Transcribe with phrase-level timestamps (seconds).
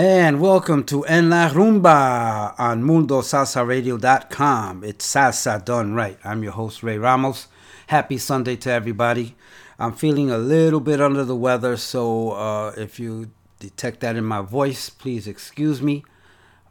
[0.00, 4.84] And welcome to En La Rumba on MundoSalsaRadio.com.
[4.84, 6.16] It's Salsa Done Right.
[6.22, 7.48] I'm your host, Ray Ramos.
[7.88, 9.34] Happy Sunday to everybody.
[9.76, 14.24] I'm feeling a little bit under the weather, so uh, if you detect that in
[14.24, 16.04] my voice, please excuse me.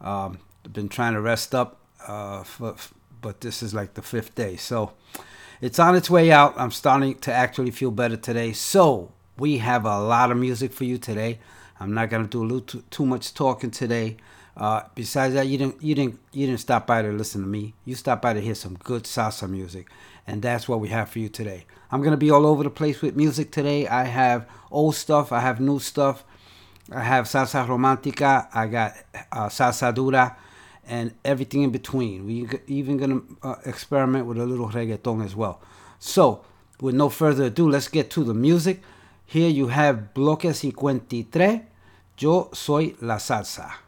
[0.00, 2.76] Um, I've been trying to rest up, uh, for,
[3.20, 4.56] but this is like the fifth day.
[4.56, 4.94] So
[5.60, 6.54] it's on its way out.
[6.56, 8.54] I'm starting to actually feel better today.
[8.54, 11.40] So we have a lot of music for you today.
[11.80, 14.16] I'm not gonna do a little too, too much talking today.
[14.56, 17.74] Uh, besides that, you didn't you didn't you didn't stop by to listen to me.
[17.84, 19.88] You stopped by to hear some good salsa music,
[20.26, 21.64] and that's what we have for you today.
[21.92, 23.86] I'm gonna be all over the place with music today.
[23.86, 26.24] I have old stuff, I have new stuff,
[26.90, 28.94] I have salsa romantica, I got
[29.30, 30.36] uh, salsa dura,
[30.88, 32.26] and everything in between.
[32.26, 35.60] We even gonna uh, experiment with a little reggaeton as well.
[36.00, 36.44] So,
[36.80, 38.82] with no further ado, let's get to the music.
[39.24, 41.67] Here you have Bloque 53.
[42.18, 43.78] Yo soy la salsa.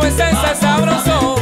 [0.00, 1.39] fuego es ese sabroso.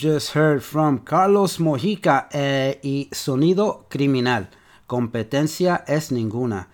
[0.00, 4.48] Just heard from Carlos Mojica eh, y Sonido Criminal.
[4.86, 6.68] Competencia es ninguna.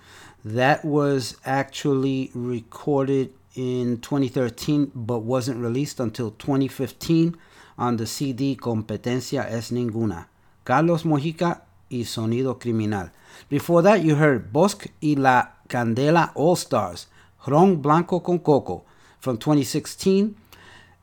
[0.44, 7.36] That was actually recorded in 2013 but wasn't released until 2015
[7.76, 10.28] on the CD Competencia es ninguna.
[10.62, 13.10] Carlos Mojica y Sonido Criminal.
[13.48, 17.08] Before that, you heard Bosque y la Candela All Stars,
[17.44, 18.84] Ron Blanco con Coco
[19.18, 20.36] from 2016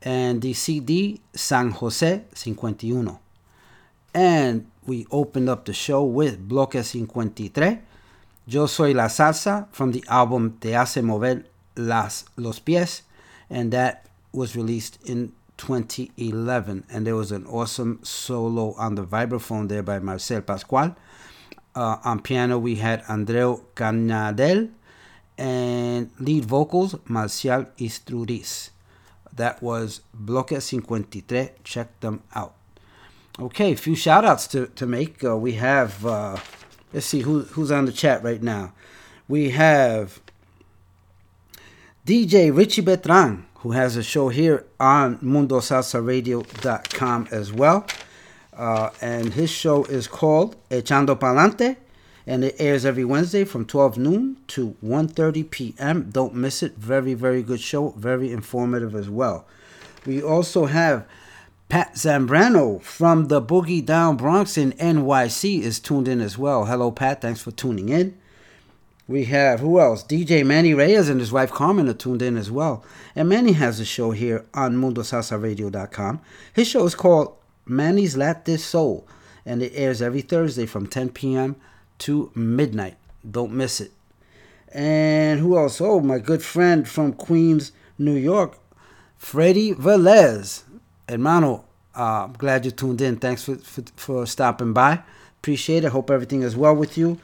[0.03, 3.17] and the CD San Jose 51.
[4.13, 7.79] And we opened up the show with Bloque 53,
[8.45, 11.43] Yo Soy la Salsa from the album Te Hace Mover
[11.77, 13.03] las, Los Pies,
[13.49, 16.83] and that was released in 2011.
[16.89, 20.95] And there was an awesome solo on the vibraphone there by Marcel Pascual.
[21.75, 24.69] Uh, on piano, we had Andreu Canadel,
[25.37, 28.69] and lead vocals, Marcial Istruriz.
[29.35, 31.49] That was Bloque 53.
[31.63, 32.53] Check them out.
[33.39, 35.23] Okay, a few shout outs to, to make.
[35.23, 36.37] Uh, we have, uh,
[36.93, 38.73] let's see who, who's on the chat right now.
[39.27, 40.21] We have
[42.05, 47.87] DJ Richie Betran, who has a show here on MundoSalsaRadio.com as well.
[48.55, 51.77] Uh, and his show is called Echando Palante,
[52.25, 56.09] and it airs every Wednesday from 12 noon to 1.30 p.m.
[56.11, 56.75] Don't miss it.
[56.75, 57.89] Very, very good show.
[57.97, 59.45] Very informative as well.
[60.05, 61.05] We also have
[61.69, 66.65] Pat Zambrano from the Boogie Down Bronx in NYC is tuned in as well.
[66.65, 67.21] Hello, Pat.
[67.21, 68.17] Thanks for tuning in.
[69.07, 70.03] We have, who else?
[70.03, 72.85] DJ Manny Reyes and his wife Carmen are tuned in as well.
[73.15, 76.21] And Manny has a show here on MundoSalsaRadio.com.
[76.53, 79.05] His show is called Manny's Latin Soul,
[79.45, 81.57] and it airs every Thursday from 10 p.m.
[82.03, 82.97] to midnight.
[83.29, 83.91] Don't miss it.
[84.73, 85.79] And who else?
[85.79, 88.57] Oh, my good friend from Queens, New York,
[89.17, 90.63] Freddie Velez.
[91.07, 91.63] Hermano,
[91.95, 93.17] uh, I'm glad you tuned in.
[93.17, 95.01] Thanks for, for, for stopping by.
[95.41, 95.91] Appreciate it.
[95.91, 97.19] Hope everything is well with you.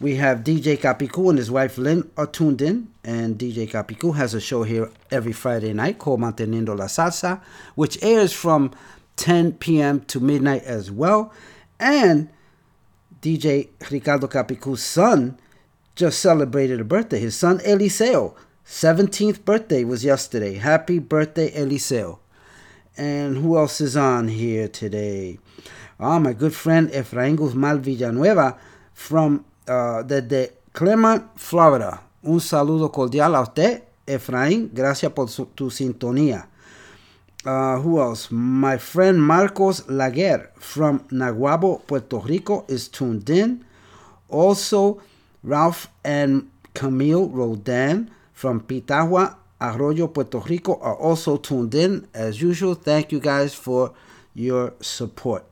[0.00, 4.32] We have DJ Capicu and his wife Lynn are tuned in, and DJ Capicu has
[4.34, 7.40] a show here every Friday night called Manteniendo la Salsa,
[7.74, 8.72] which airs from
[9.16, 10.00] 10 p.m.
[10.00, 11.32] to midnight as well.
[11.80, 12.30] And
[13.20, 15.38] DJ Ricardo Capicu's son
[15.94, 17.18] just celebrated a birthday.
[17.18, 18.34] His son Eliseo,
[18.66, 20.54] 17th birthday was yesterday.
[20.54, 22.18] Happy birthday, Eliseo.
[22.96, 25.38] And who else is on here today?
[25.98, 28.58] Ah, my good friend Efraín Guzmán Villanueva
[28.92, 32.00] from uh, desde Clermont, Florida.
[32.22, 34.70] Un saludo cordial a usted, Efraín.
[34.72, 36.48] Gracias por su, tu sintonía.
[37.46, 38.28] Uh, who else?
[38.32, 43.64] My friend Marcos Laguer from Naguabo, Puerto Rico is tuned in.
[44.28, 45.00] Also,
[45.44, 52.08] Ralph and Camille Rodan from Pitahaya, Arroyo, Puerto Rico are also tuned in.
[52.12, 53.94] As usual, thank you guys for
[54.34, 55.44] your support.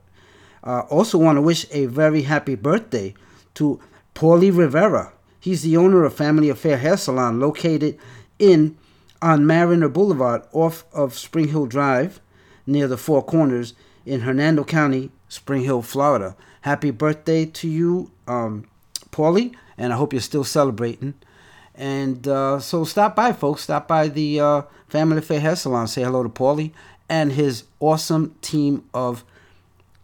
[0.64, 3.14] Uh, also, want to wish a very happy birthday
[3.54, 3.78] to
[4.16, 5.12] Paulie Rivera.
[5.38, 7.98] He's the owner of Family Affair Hair Salon located
[8.40, 8.76] in
[9.24, 12.20] on Mariner Boulevard off of Spring Hill Drive
[12.66, 13.72] near the Four Corners
[14.04, 16.36] in Hernando County, Spring Hill, Florida.
[16.60, 18.66] Happy birthday to you, um,
[19.10, 21.14] Paulie, and I hope you're still celebrating.
[21.74, 23.62] And uh, so stop by, folks.
[23.62, 25.88] Stop by the uh, Family Affair Hair Salon.
[25.88, 26.72] Say hello to Paulie
[27.08, 29.24] and his awesome team of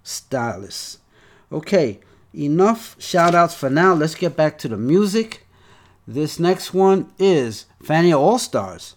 [0.03, 0.97] stylists.
[1.53, 2.01] Okay,
[2.35, 3.93] enough shout outs for now.
[3.93, 5.47] Let's get back to the music.
[6.09, 8.97] This next one is Fania All Stars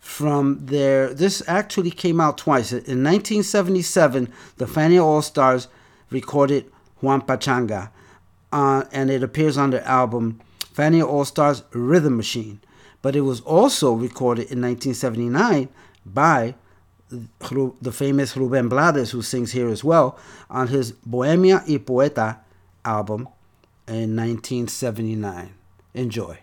[0.00, 1.14] from their.
[1.14, 2.72] This actually came out twice.
[2.72, 5.68] In 1977, the Fania All Stars
[6.10, 7.90] recorded Juan Pachanga,
[8.52, 10.40] uh, and it appears on their album
[10.74, 12.60] Fania All Stars Rhythm Machine.
[13.02, 15.68] But it was also recorded in 1979
[16.04, 16.54] by
[17.10, 22.40] the famous Ruben Blades, who sings here as well, on his Bohemio y Poeta
[22.84, 23.28] album
[23.88, 25.54] in 1979.
[25.94, 26.38] Enjoy.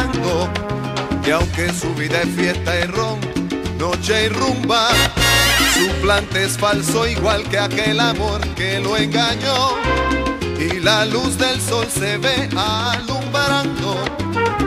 [0.00, 0.48] Pensando
[1.22, 3.18] que aunque su vida es fiesta y ron,
[3.78, 4.88] noche y rumba,
[5.74, 9.76] su plante es falso igual que aquel amor que lo engañó
[10.58, 13.96] y la luz del sol se ve alumbrando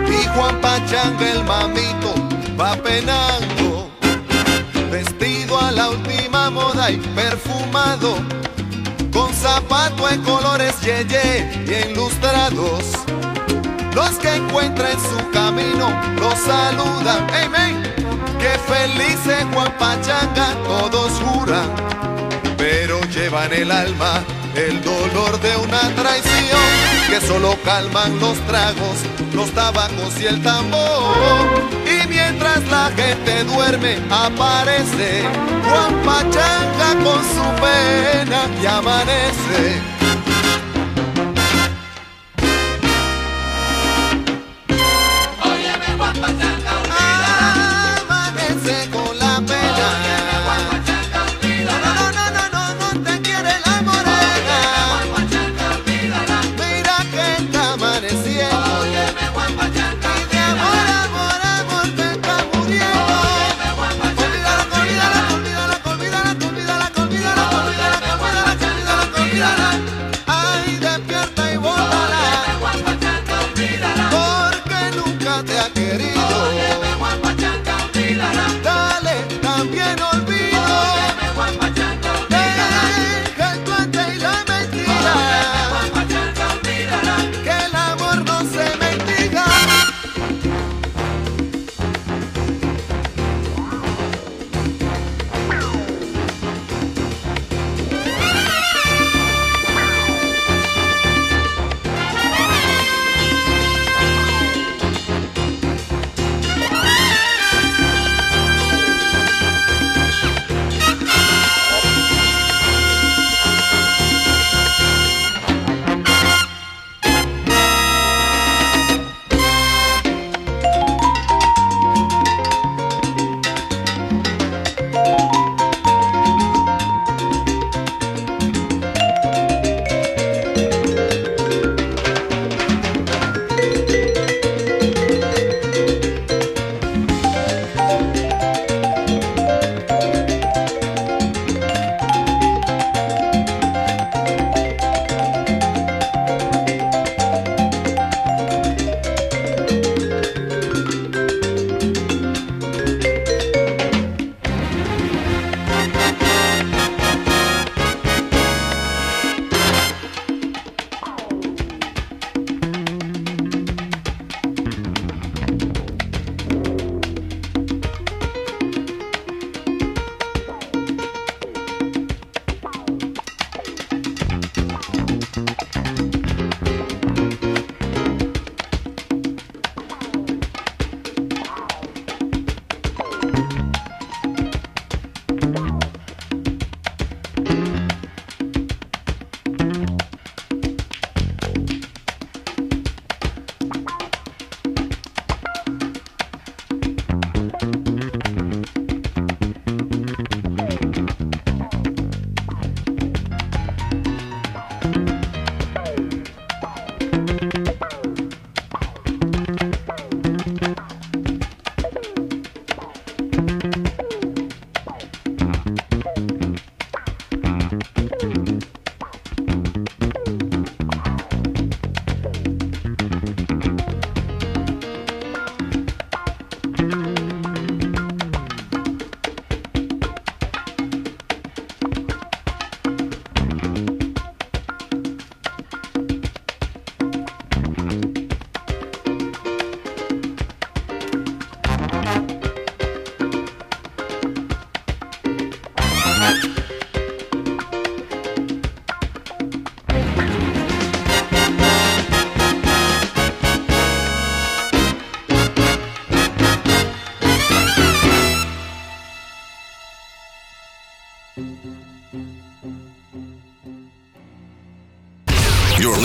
[0.07, 2.13] y Juan Pachanga el mamito
[2.59, 3.89] va penando
[4.91, 8.15] vestido a la última moda y perfumado
[9.11, 13.02] con zapato en colores yeye y enlustrados
[13.93, 17.83] los que encuentra en su camino los saludan Amen
[18.39, 21.69] que feliz es Juan Pachanga todos juran
[22.57, 24.23] pero llevan el alma
[24.55, 28.97] el dolor de una traición que solo calman los tragos,
[29.33, 31.47] los tabacos y el tambor.
[31.85, 35.23] Y mientras la gente duerme, aparece
[35.69, 40.02] Juan Pachanga con su pena y amanece.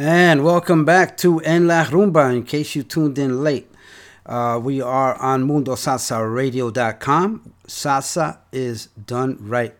[0.00, 2.32] And welcome back to En La Rumba.
[2.32, 3.68] In case you tuned in late,
[4.26, 7.52] uh, we are on MundoSalsaRadio.com.
[7.66, 9.74] Salsa is done right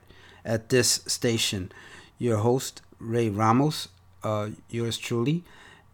[0.44, 1.70] at this station.
[2.18, 3.90] Your host, Ray Ramos,
[4.24, 5.44] uh, yours truly,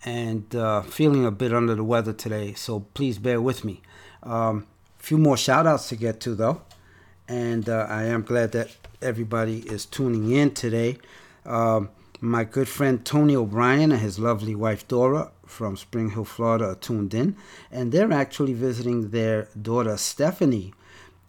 [0.06, 3.82] and uh, feeling a bit under the weather today, so please bear with me.
[4.22, 6.62] A um, few more shout outs to get to, though,
[7.28, 8.70] and uh, I am glad that
[9.02, 10.96] everybody is tuning in today.
[11.44, 11.90] Um,
[12.24, 16.74] my good friend Tony O'Brien and his lovely wife Dora from Spring Hill, Florida, are
[16.74, 17.36] tuned in,
[17.70, 20.72] and they're actually visiting their daughter Stephanie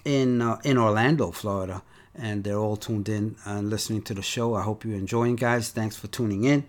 [0.05, 1.83] in uh, in Orlando, Florida,
[2.15, 4.55] and they're all tuned in and listening to the show.
[4.55, 5.69] I hope you're enjoying, guys.
[5.69, 6.63] Thanks for tuning in.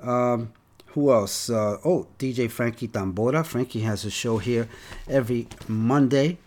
[0.00, 0.52] Um,
[0.88, 1.48] who else?
[1.48, 3.44] Uh, oh, DJ Frankie Tambora.
[3.46, 4.68] Frankie has a show here
[5.08, 6.38] every Monday,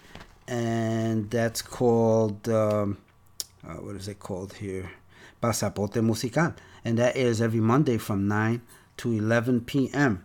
[0.47, 2.99] and that's called um,
[3.67, 4.91] uh, what is it called here?
[5.41, 6.53] Pasaporte Musical,
[6.87, 8.61] and that airs every Monday from 9
[8.95, 10.23] to 11 p.m.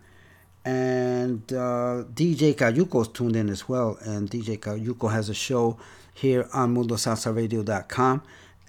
[0.63, 5.77] And uh, DJ Cayuco's tuned in as well, and DJ Cayuco has a show
[6.13, 8.23] here on MundoSalsaRadio.com,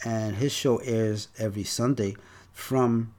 [0.04, 2.16] and his show airs every Sunday
[2.52, 3.14] from,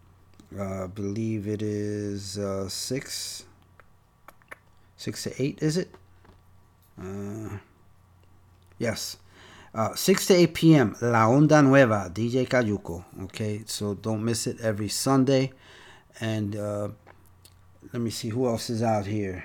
[0.60, 3.46] uh, I believe it is uh, six,
[4.98, 5.90] six to eight, is it?
[7.02, 7.60] Uh,
[8.78, 9.16] yes,
[9.76, 10.96] uh, 6 to 8 p.m.
[11.02, 13.04] La Onda Nueva, DJ Cayuco.
[13.24, 15.52] Okay, so don't miss it every Sunday.
[16.22, 16.88] And uh,
[17.92, 19.44] let me see who else is out here.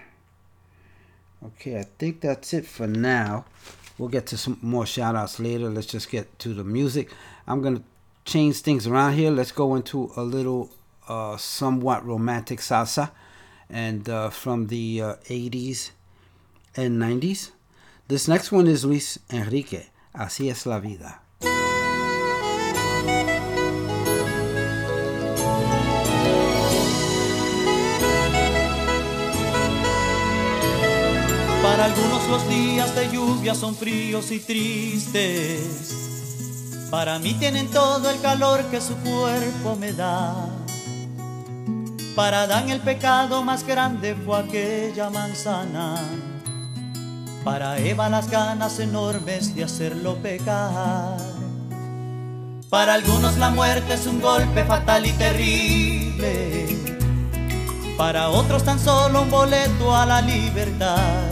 [1.44, 3.44] Okay, I think that's it for now.
[3.98, 5.68] We'll get to some more shout outs later.
[5.68, 7.10] Let's just get to the music.
[7.46, 7.82] I'm going to
[8.24, 9.30] change things around here.
[9.30, 10.70] Let's go into a little
[11.08, 13.10] uh, somewhat romantic salsa
[13.68, 15.90] and uh, from the uh, 80s
[16.76, 17.50] and 90s.
[18.06, 19.86] This next one is Luis Enrique.
[20.12, 21.22] Así es la vida.
[31.62, 35.96] Para algunos los días de lluvia son fríos y tristes.
[36.90, 40.34] Para mí tienen todo el calor que su cuerpo me da.
[42.16, 45.96] Para Adán el pecado más grande fue aquella manzana.
[47.44, 51.16] Para Eva las ganas enormes de hacerlo pecar.
[52.68, 56.76] Para algunos la muerte es un golpe fatal y terrible.
[57.96, 61.30] Para otros tan solo un boleto a la libertad.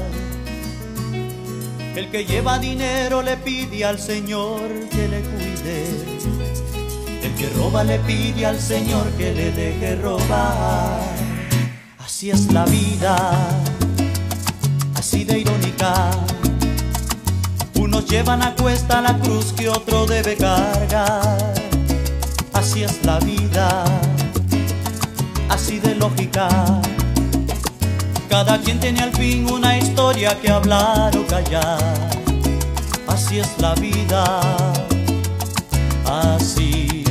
[1.94, 5.86] El que lleva dinero le pide al Señor que le cuide.
[7.22, 11.02] El que roba le pide al Señor que le deje robar.
[11.98, 13.44] Así es la vida
[14.98, 16.10] así de irónica.
[17.76, 21.54] Unos llevan a cuesta la cruz que otro debe cargar.
[22.52, 23.84] Así es la vida,
[25.48, 26.48] así de lógica.
[28.28, 31.78] Cada quien tiene al fin una historia que hablar o callar.
[33.06, 34.24] Así es la vida,
[36.04, 37.04] así.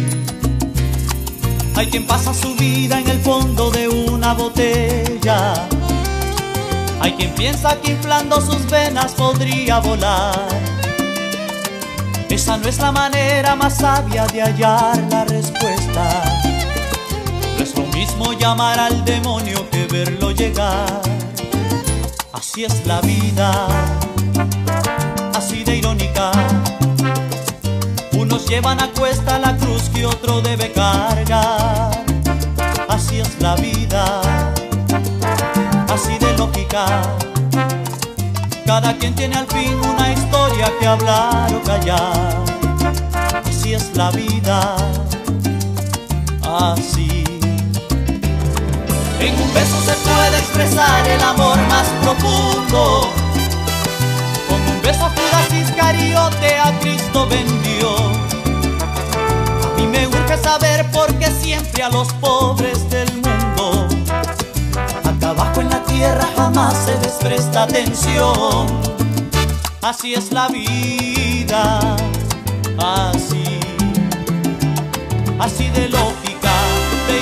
[1.75, 5.67] Hay quien pasa su vida en el fondo de una botella
[6.99, 10.47] hay quien piensa que inflando sus venas podría volar.
[12.29, 16.23] Esa no es la manera más sabia de hallar la respuesta.
[17.57, 21.01] No es lo mismo llamar al demonio que verlo llegar.
[22.33, 23.67] Así es la vida,
[25.35, 26.31] así de irónica.
[28.13, 31.91] Unos llevan a cuesta la cruz que otro debe cargar.
[32.87, 34.56] Así es la vida
[35.97, 36.85] así de lógica.
[38.65, 42.35] Cada quien tiene al fin una historia que hablar o callar.
[43.45, 44.59] Así es la vida,
[46.43, 47.23] así.
[49.19, 53.09] En un beso se puede expresar el amor más profundo.
[54.47, 57.89] Con un beso Judas Iscariote a Cristo vendió.
[59.65, 63.16] A mí me urge saber por qué siempre a los pobres del
[65.97, 68.67] tierra jamás se les presta atención.
[69.81, 71.79] Así es la vida,
[72.77, 73.59] así,
[75.39, 76.53] así de lógica,
[77.07, 77.19] de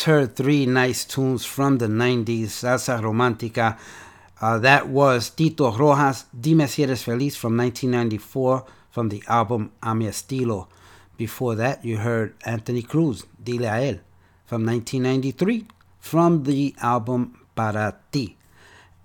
[0.00, 3.76] just heard three nice tunes from the 90s, Salsa Romantica.
[4.40, 9.94] Uh, that was Tito Rojas, Dime Si Eres Feliz from 1994 from the album A
[9.94, 10.68] Mi Estilo.
[11.18, 14.00] Before that, you heard Anthony Cruz, Dile a Él
[14.46, 15.66] from 1993
[15.98, 18.38] from the album Para Ti.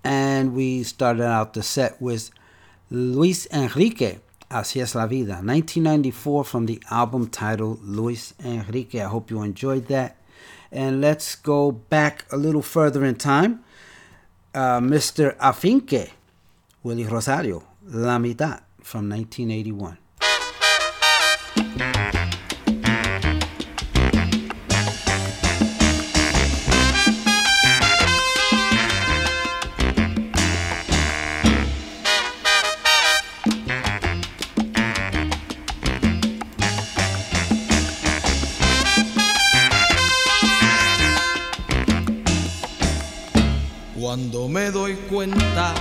[0.02, 2.30] And we started out the set with
[2.88, 9.02] Luis Enrique, Así es la vida, 1994 from the album titled Luis Enrique.
[9.02, 10.15] I hope you enjoyed that.
[10.76, 13.64] And let's go back a little further in time.
[14.54, 15.34] Uh, Mr.
[15.38, 16.10] Afinque,
[16.82, 19.96] Willie Rosario, La Mitad from 1981.
[44.48, 45.74] me doy cuenta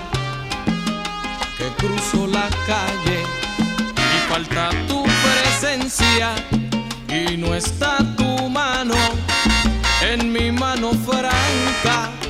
[1.58, 3.24] que cruzo la calle
[3.96, 6.34] y falta tu presencia
[7.08, 8.96] y no está tu mano
[10.02, 12.25] en mi mano franca.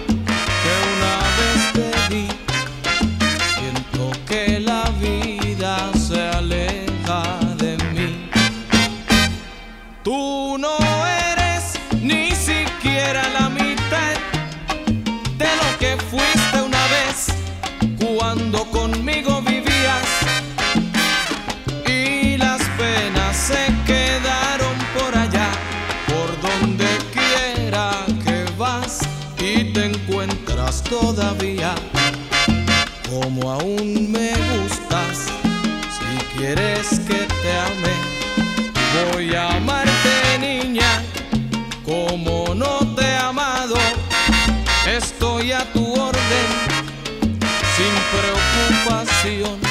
[33.08, 35.28] como aún me gustas.
[35.96, 41.04] Si quieres que te ame, voy a amarte niña
[41.84, 43.76] como no te he amado.
[44.88, 46.48] Estoy a tu orden
[47.76, 49.65] sin preocupación.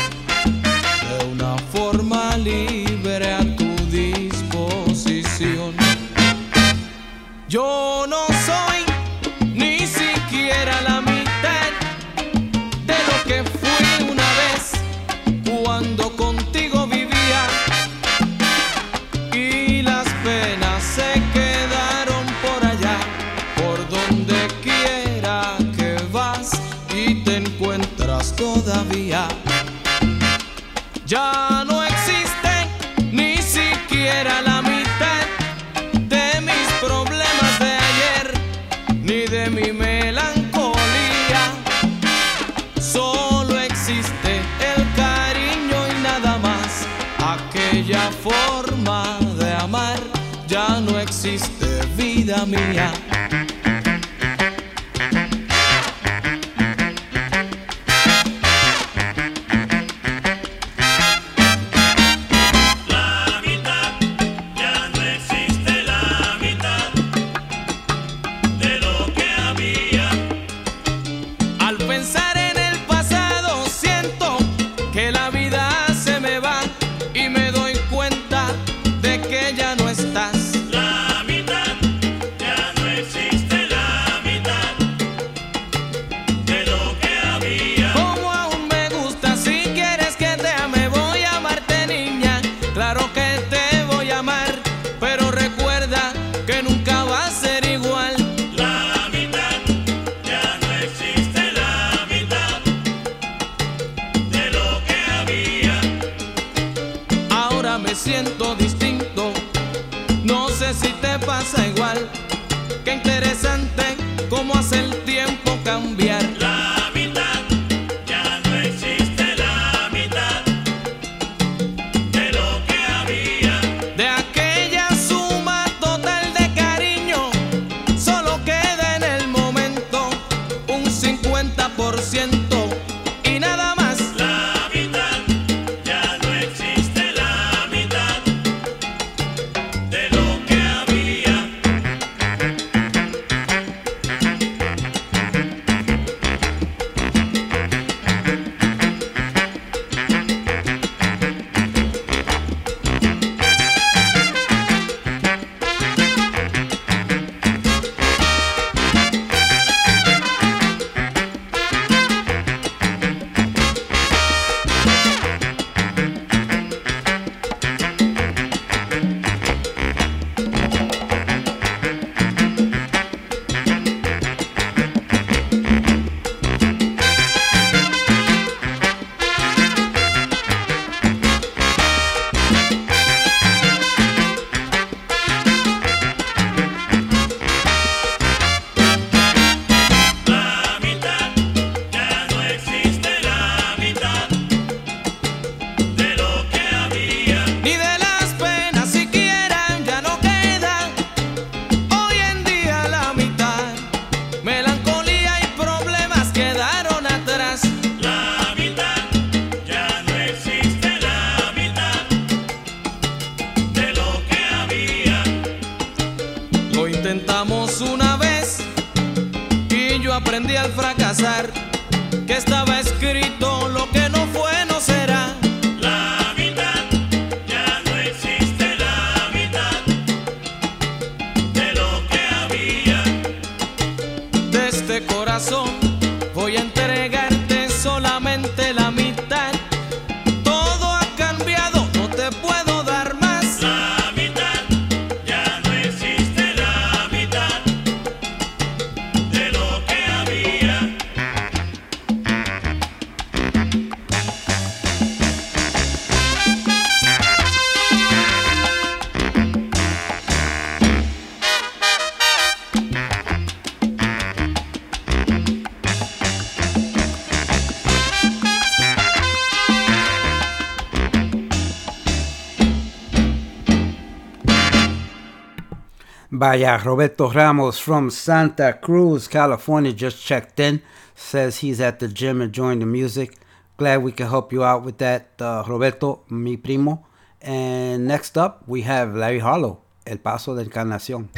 [276.45, 280.82] Vaya, Roberto Ramos from Santa Cruz, California, just checked in.
[281.14, 283.38] Says he's at the gym and enjoying the music.
[283.78, 287.07] Glad we can help you out with that, uh, Roberto, mi primo.
[287.40, 291.30] And next up, we have Larry Harlow, El Paso de Encarnación.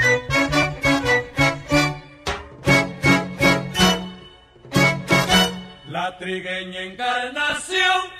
[5.88, 8.10] La trigueña encarnación,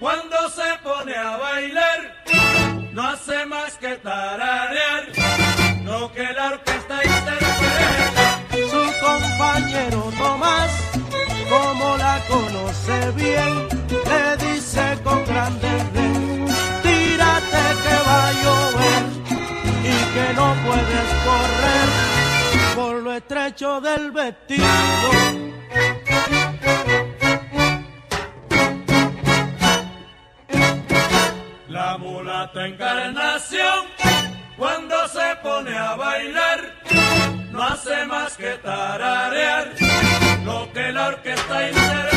[0.00, 5.15] cuando se pone a bailar, no hace más que tararear
[12.86, 15.68] conoce bien, le dice con grande
[16.82, 19.04] tírate que va a llover
[19.82, 21.88] y que no puedes correr
[22.74, 24.66] por lo estrecho del vestido.
[31.68, 33.86] La mulata encarnación,
[34.56, 36.60] cuando se pone a bailar,
[37.50, 39.72] no hace más que tararear
[40.44, 42.15] lo que la orquesta interpreta.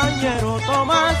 [0.00, 1.18] Compañero Tomás,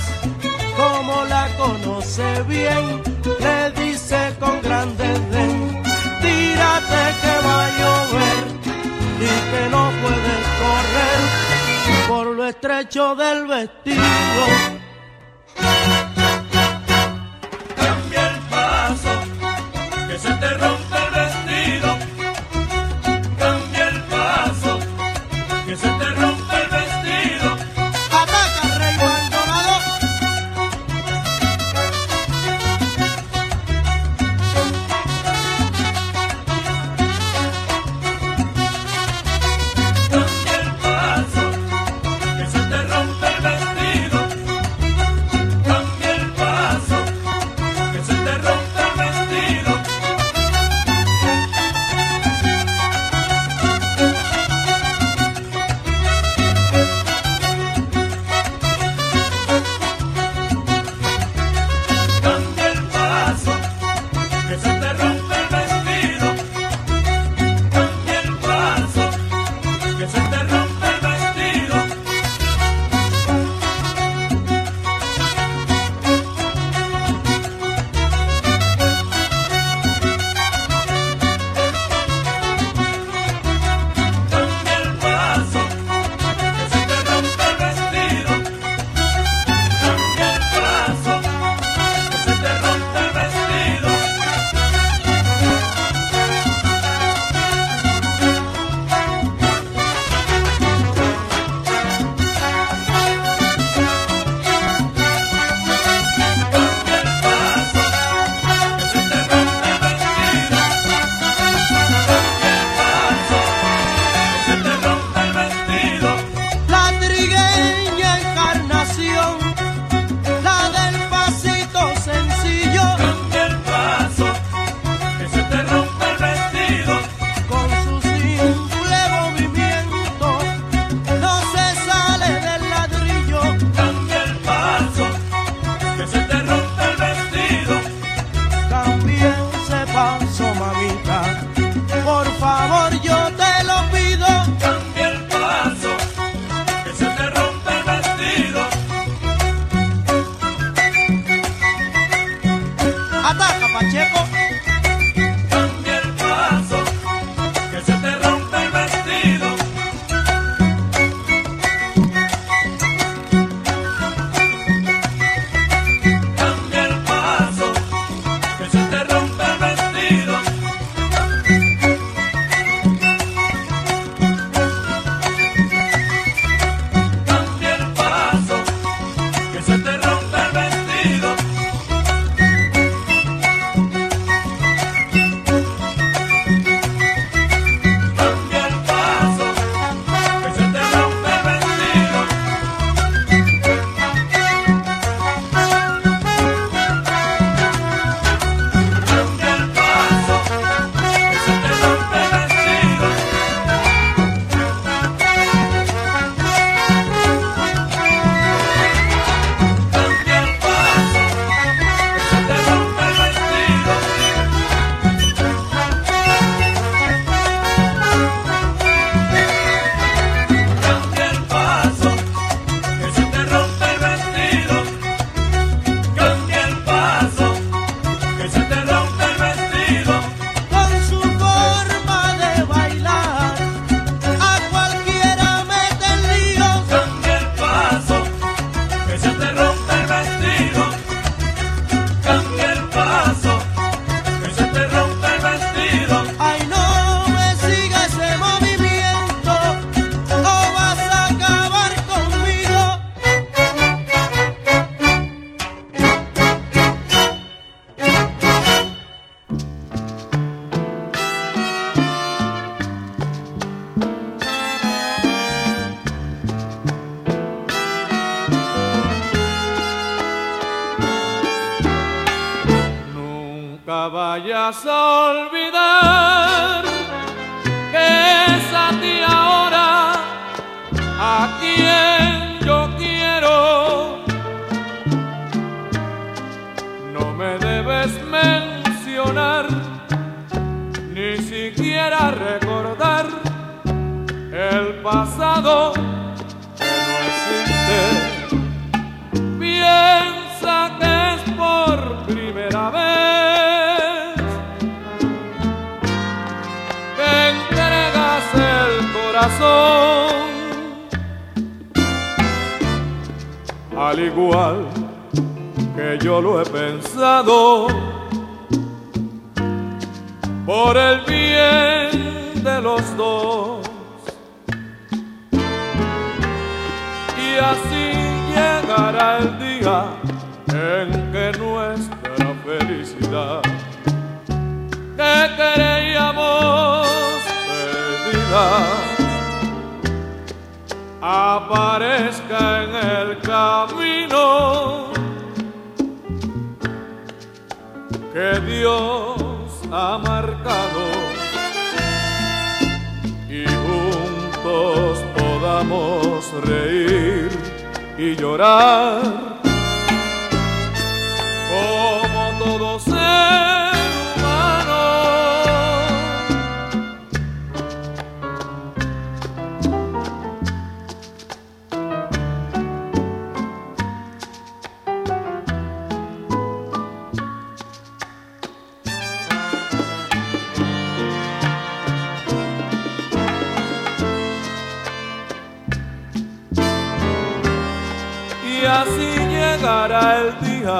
[0.74, 3.02] como la conoce bien,
[3.38, 5.82] le dice con gran desdén,
[6.22, 8.44] tírate que va a llover
[9.20, 11.20] y que no puedes correr
[12.08, 14.02] por lo estrecho del vestido.
[17.76, 19.12] Cambia el paso,
[20.08, 20.89] que se te rompe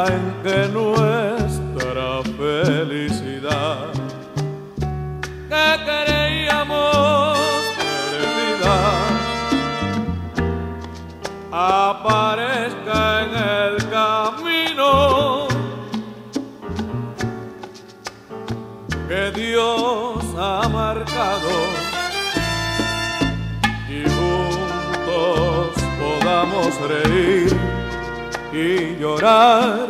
[0.06, 3.92] en que nuestra felicidad.
[5.48, 7.38] Que creíamos
[7.78, 8.78] perdida
[11.52, 15.48] aparezca en el camino.
[19.08, 21.54] Que Dios ha marcado
[23.88, 27.56] y juntos podamos reír
[28.52, 29.89] y llorar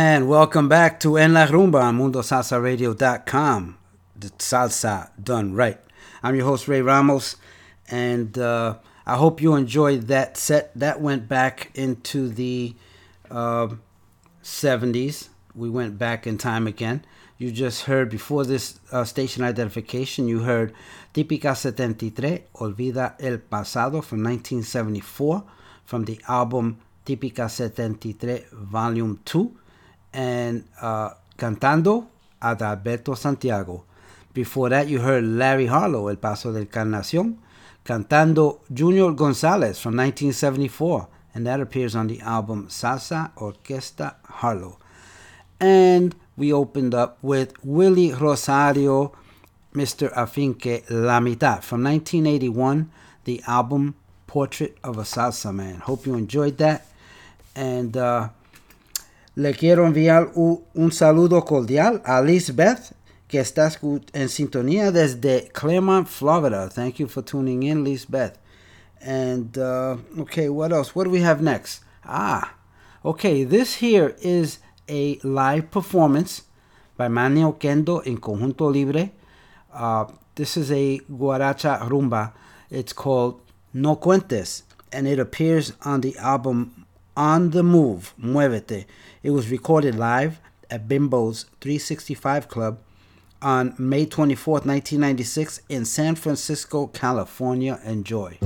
[0.00, 3.78] And welcome back to En La Rumba on MundoSalsaRadio.com.
[4.14, 5.80] The salsa done right.
[6.22, 7.34] I'm your host, Ray Ramos,
[7.90, 10.70] and uh, I hope you enjoyed that set.
[10.78, 12.76] That went back into the
[13.28, 13.70] uh,
[14.40, 15.30] 70s.
[15.52, 17.04] We went back in time again.
[17.36, 20.72] You just heard before this uh, station identification, you heard
[21.12, 25.42] Típica 73, Olvida el Pasado from 1974
[25.84, 29.57] from the album Típica 73 Volume 2
[30.12, 32.06] and uh, Cantando
[32.42, 33.84] Adalberto Santiago.
[34.32, 37.38] Before that, you heard Larry Harlow, El Paso de Encarnación,
[37.84, 44.78] cantando Junior Gonzalez from 1974, and that appears on the album Salsa Orquesta Harlow.
[45.60, 49.12] And we opened up with Willie Rosario,
[49.74, 50.12] Mr.
[50.14, 52.90] Afinque La Mitad from 1981,
[53.24, 53.94] the album
[54.26, 55.76] Portrait of a Salsa Man.
[55.80, 56.86] Hope you enjoyed that.
[57.56, 58.28] And uh,
[59.38, 62.92] le quiero enviar un saludo cordial a Lisbeth,
[63.28, 63.70] que está
[64.12, 66.68] en sintonía desde Clermont, Florida.
[66.68, 68.36] Thank you for tuning in, Lisbeth.
[69.00, 70.92] And, uh, okay, what else?
[70.92, 71.84] What do we have next?
[72.04, 72.56] Ah,
[73.04, 74.58] okay, this here is
[74.88, 76.42] a live performance
[76.96, 79.12] by Manny Oquendo in Conjunto Libre.
[79.72, 82.32] Uh, this is a guaracha rumba.
[82.70, 83.40] It's called
[83.72, 86.86] No Cuentes, and it appears on the album
[87.16, 88.86] On the Move, Muévete.
[89.22, 90.40] It was recorded live
[90.70, 92.78] at Bimbo's 365 Club
[93.42, 97.80] on May 24th, 1996, in San Francisco, California.
[97.84, 98.38] Enjoy.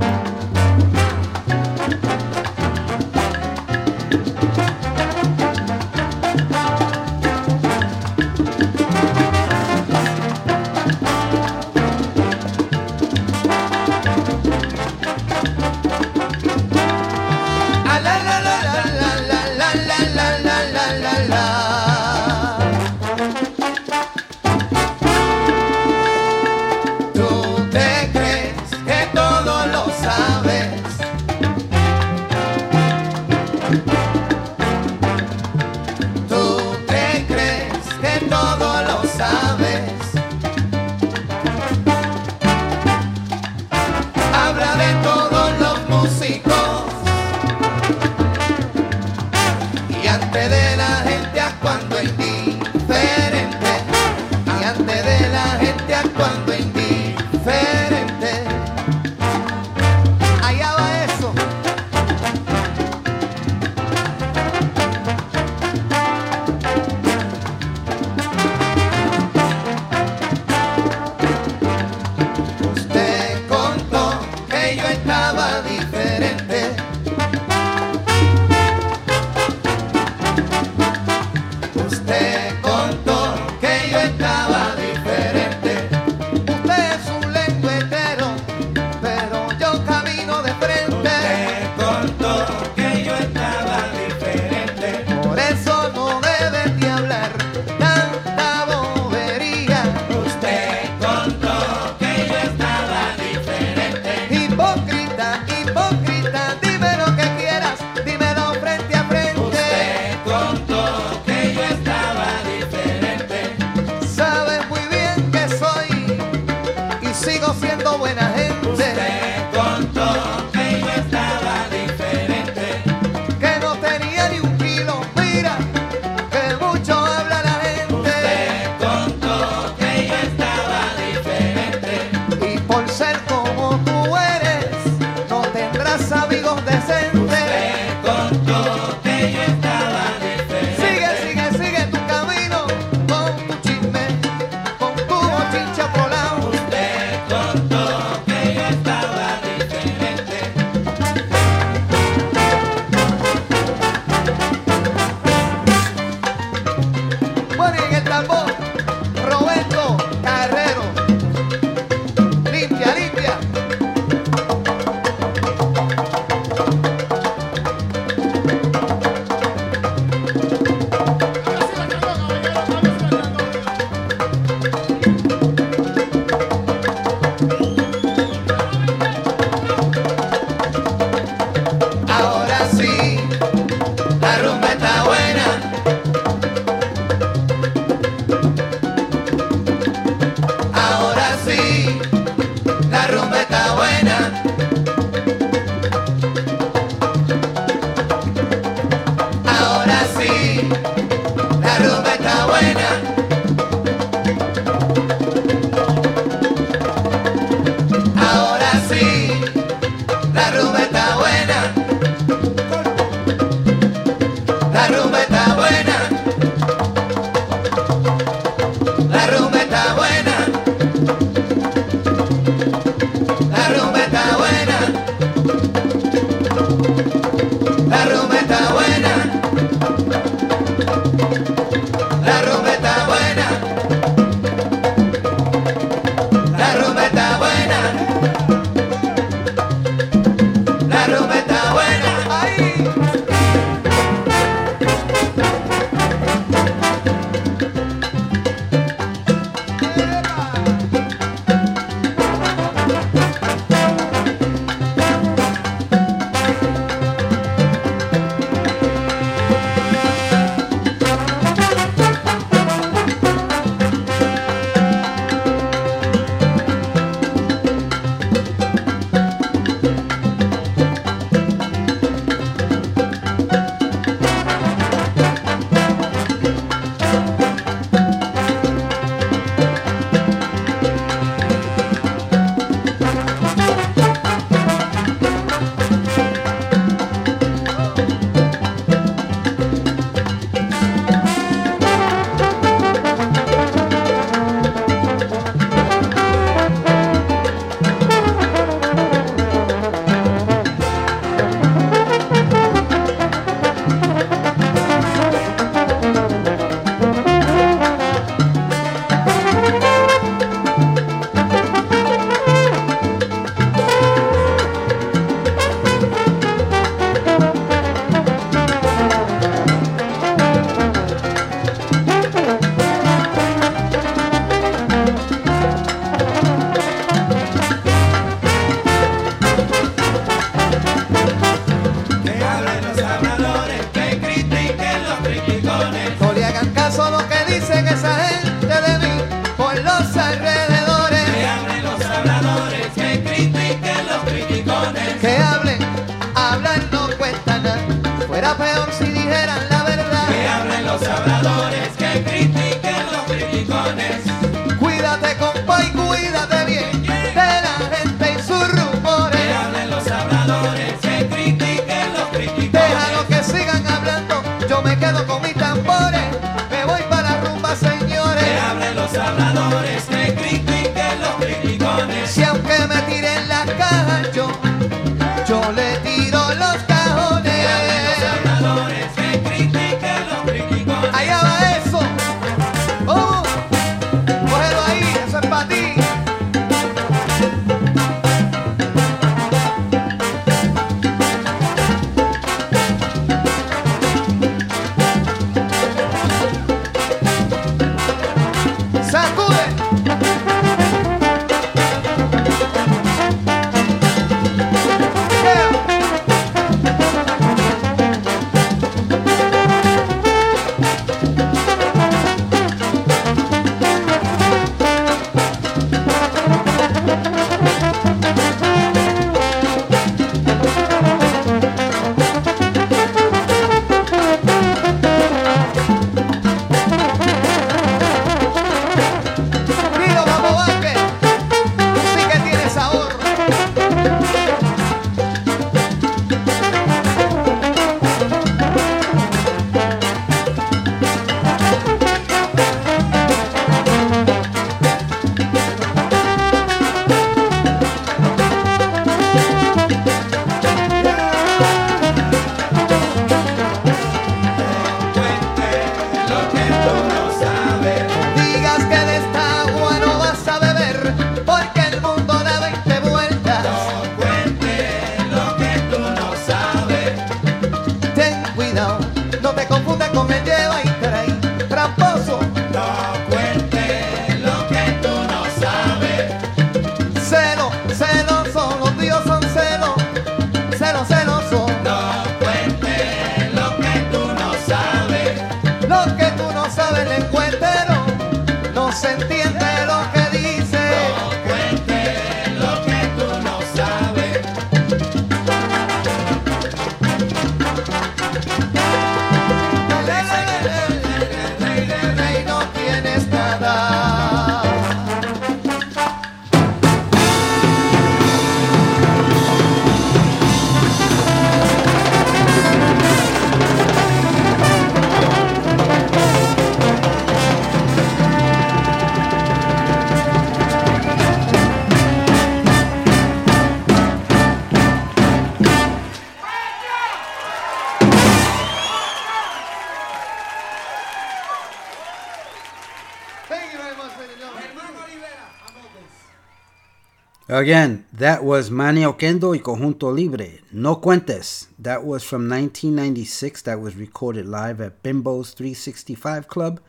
[537.62, 540.58] Again, that was Manny Oquendo y Conjunto Libre.
[540.72, 541.68] No Cuentes.
[541.78, 543.62] That was from 1996.
[543.62, 546.80] That was recorded live at Bimbo's 365 Club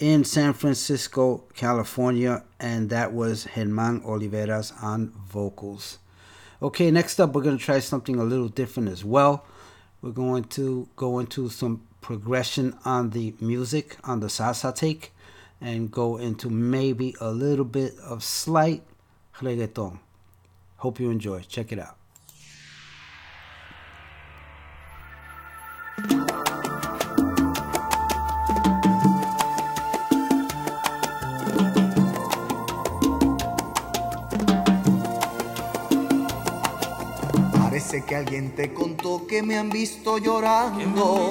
[0.00, 2.42] in San Francisco, California.
[2.58, 6.00] And that was Herman Oliveras on vocals.
[6.60, 9.46] Okay, next up, we're going to try something a little different as well.
[10.02, 15.12] We're going to go into some progression on the music, on the salsa take,
[15.60, 18.82] and go into maybe a little bit of slight
[19.40, 19.98] reggaeton.
[20.78, 21.42] Hope you enjoy.
[21.42, 21.96] Check it out.
[37.52, 41.30] Parece que alguien te contó que me han visto llorando.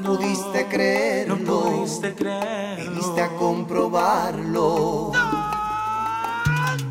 [0.00, 1.36] No pudiste creerlo.
[1.36, 2.90] No pudiste creerlo.
[2.90, 5.12] Viniste a comprobarlo.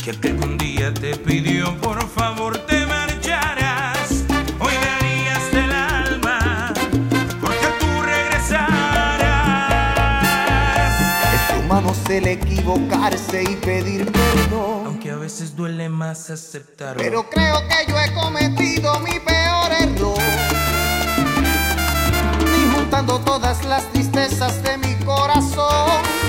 [0.03, 4.25] Que aquel un día te pidió por favor te marcharas.
[4.59, 6.73] Hoy darías del alma
[7.39, 9.21] porque tú regresarás.
[11.35, 14.87] Es humano ser equivocarse y pedir perdón.
[14.87, 16.97] Aunque a veces duele más aceptarlo.
[16.97, 20.17] Pero creo que yo he cometido mi peor error.
[22.39, 26.20] Ni juntando todas las tristezas de mi corazón.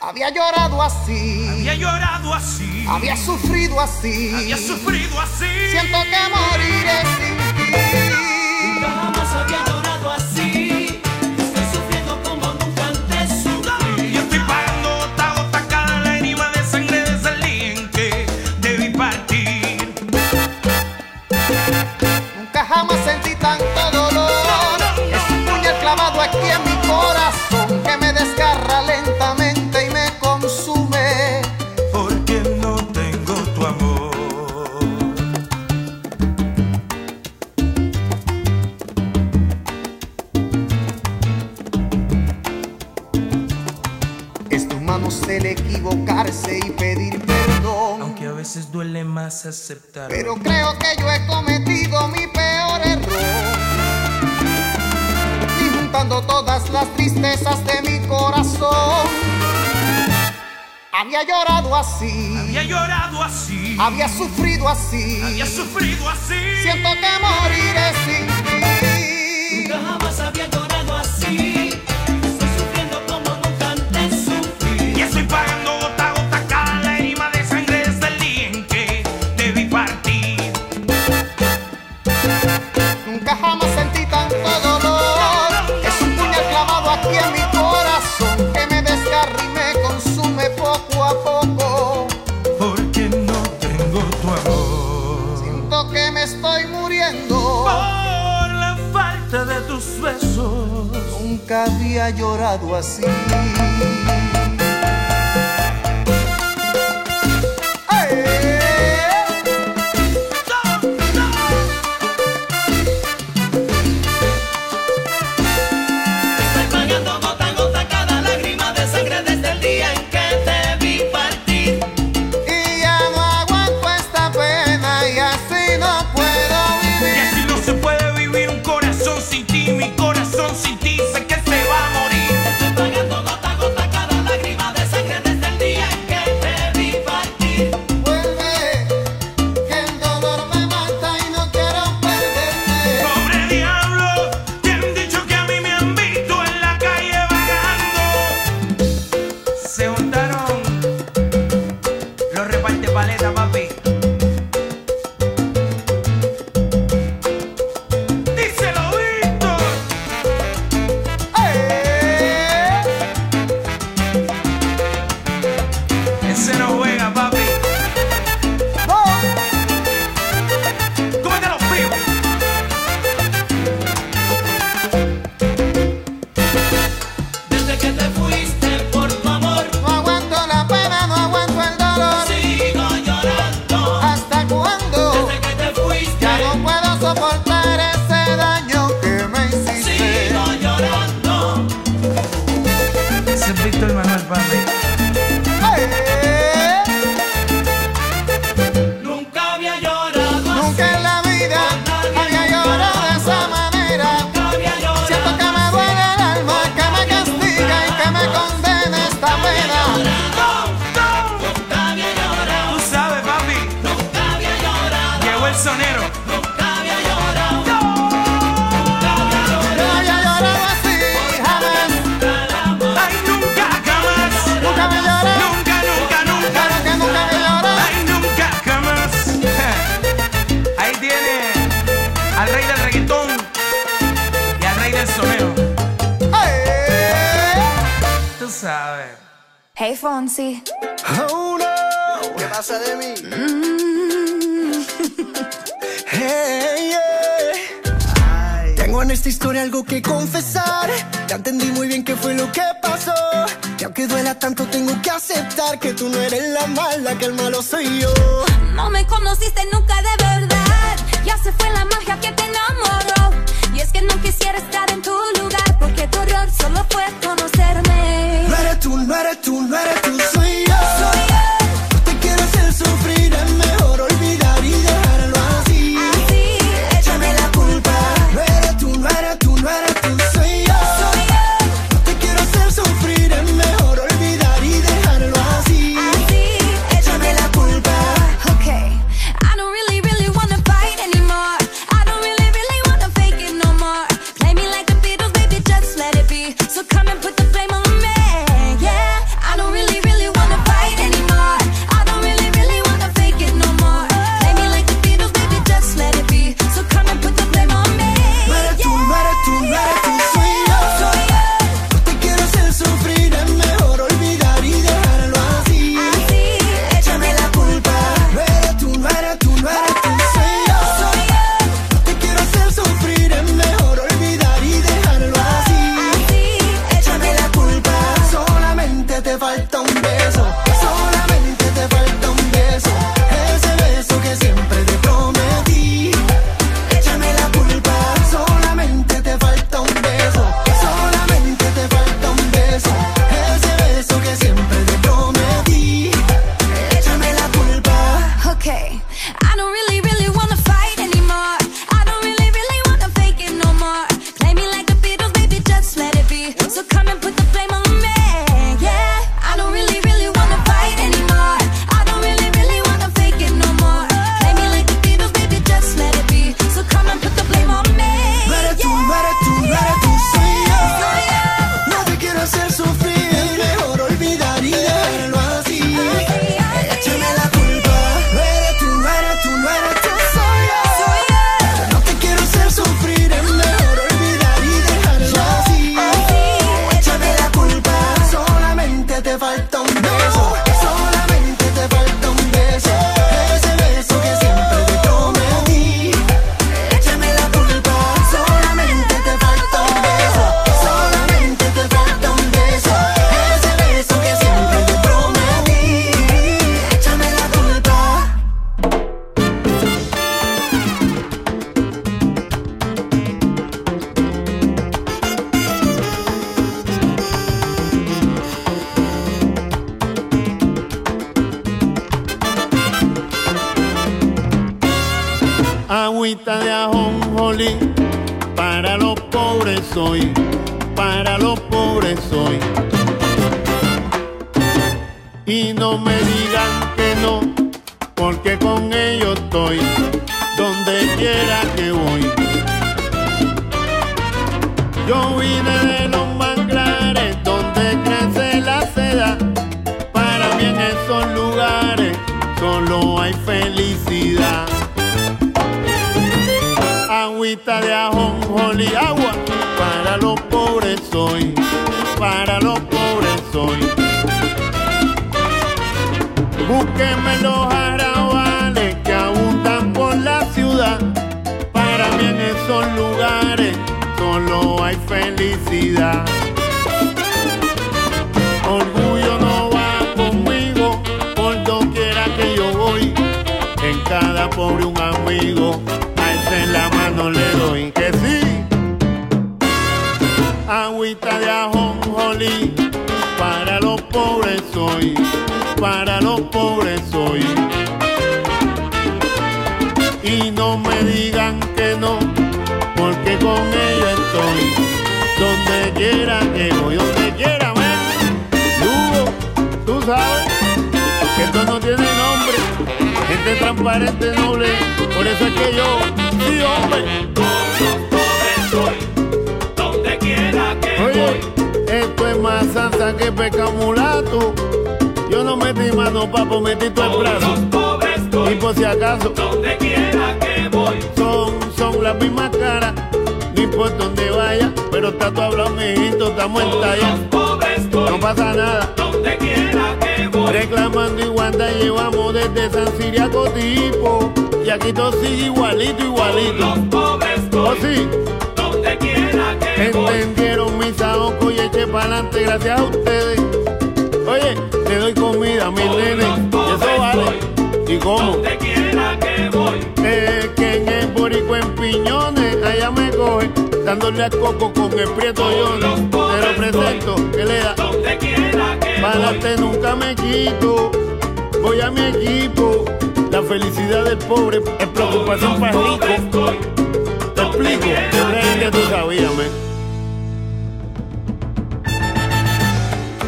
[0.00, 1.48] Había llorado así.
[1.48, 2.86] Había llorado así.
[2.86, 4.34] Había sufrido así.
[4.34, 5.46] Había sufrido así.
[5.70, 7.72] Siento que moriré sin ti.
[8.80, 9.45] Jamás
[45.66, 48.02] equivocarse y pedir perdón.
[48.02, 50.08] Aunque a veces duele más aceptar.
[50.08, 53.56] Pero creo que yo he cometido mi peor error.
[55.60, 59.08] Y juntando todas las tristezas de mi corazón.
[60.92, 62.36] Había llorado así.
[62.38, 63.76] Había llorado así.
[63.78, 65.20] Había sufrido así.
[65.22, 66.34] Había sufrido así.
[66.62, 69.56] Siento que moriré sin ti.
[69.62, 71.65] Nunca jamás había llorado así.
[101.46, 103.04] nunca había llorado así.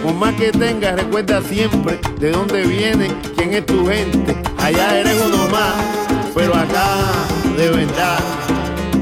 [0.08, 4.34] Por más que tengas, recuerda siempre de dónde viene, quién es tu gente.
[4.56, 5.74] Allá eres uno más,
[6.34, 6.96] pero acá,
[7.54, 8.18] de verdad,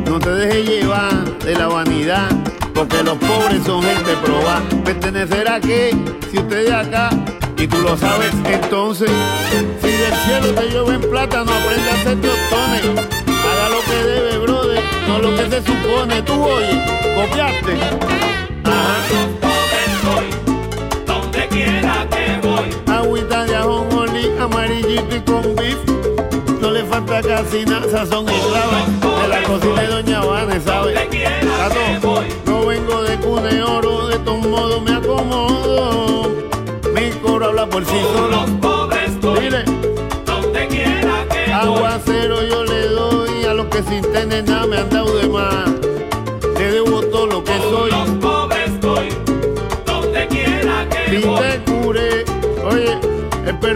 [0.04, 2.28] no te dejes llevar de la vanidad,
[2.74, 4.64] porque los pobres son gente probada.
[4.84, 5.96] ¿Pertenecer a qué?
[6.28, 7.10] Si usted de acá
[7.56, 9.08] y tú lo sabes, entonces,
[9.80, 13.06] si del cielo te llueven plata, no aprende a hacer tostones.
[13.28, 16.20] Haga lo que debe, brother, no lo que se supone.
[16.22, 16.84] Tú oye,
[17.14, 17.74] copiaste.
[18.64, 19.45] Ajá.
[24.96, 25.78] Y con beef.
[26.60, 29.22] No le falta casi nada, sazón y clave.
[29.22, 30.98] De la cocina de Doña Vane, ¿sabes?
[31.58, 36.30] Tato, no vengo de cuna de oro, de todos modos me acomodo.
[36.94, 38.46] Mi coro habla por sí solo.
[39.40, 39.64] Dile,
[40.24, 44.88] Donde quiera que aguacero yo le doy a los que sin tener nada me han
[44.90, 45.85] dado de más.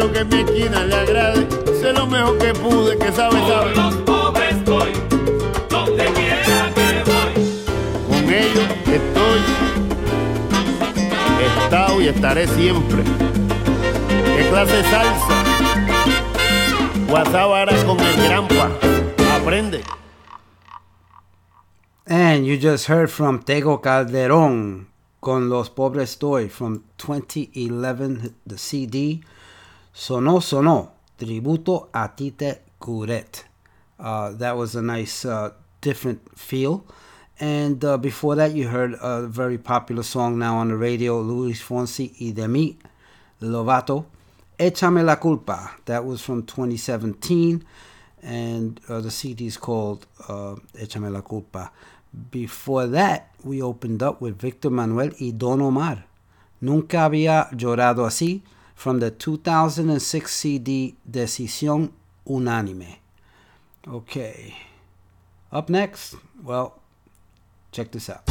[0.00, 1.48] Espero que mi esquina le agrade.
[1.80, 3.72] Sé lo mejor que pude, que sabe, sabe.
[4.04, 4.92] Pobre estoy.
[5.68, 7.32] Donde quiera que voy.
[8.08, 9.40] Con ellos estoy,
[11.40, 13.02] he estado y estaré siempre.
[14.36, 15.44] ¿Qué clase de salsa?
[17.08, 18.70] Guasábara con el granpa.
[19.34, 19.82] Aprende.
[22.06, 24.88] And you just heard from Tego Calderón
[25.20, 29.20] con Los Pobres Estoy from 2011, the CD.
[29.92, 30.92] Sonó, sonó.
[31.18, 33.44] Tributo a Tite Curet.
[33.98, 35.50] Uh, that was a nice, uh,
[35.80, 36.84] different feel.
[37.38, 41.60] And uh, before that, you heard a very popular song now on the radio, Luis
[41.62, 42.78] Fonsi y Demi,
[43.42, 44.06] Lovato.
[44.58, 45.72] Échame la culpa.
[45.86, 47.64] That was from 2017.
[48.22, 51.72] And uh, the CD is called uh, Échame la culpa.
[52.30, 56.04] Before that, we opened up with Victor Manuelle y Don Omar.
[56.60, 58.42] Nunca había llorado así
[58.80, 61.92] from the 2006 CD Decisión
[62.24, 62.98] Unánime.
[63.86, 64.56] Okay.
[65.52, 66.80] Up next, well,
[67.72, 68.22] check this out.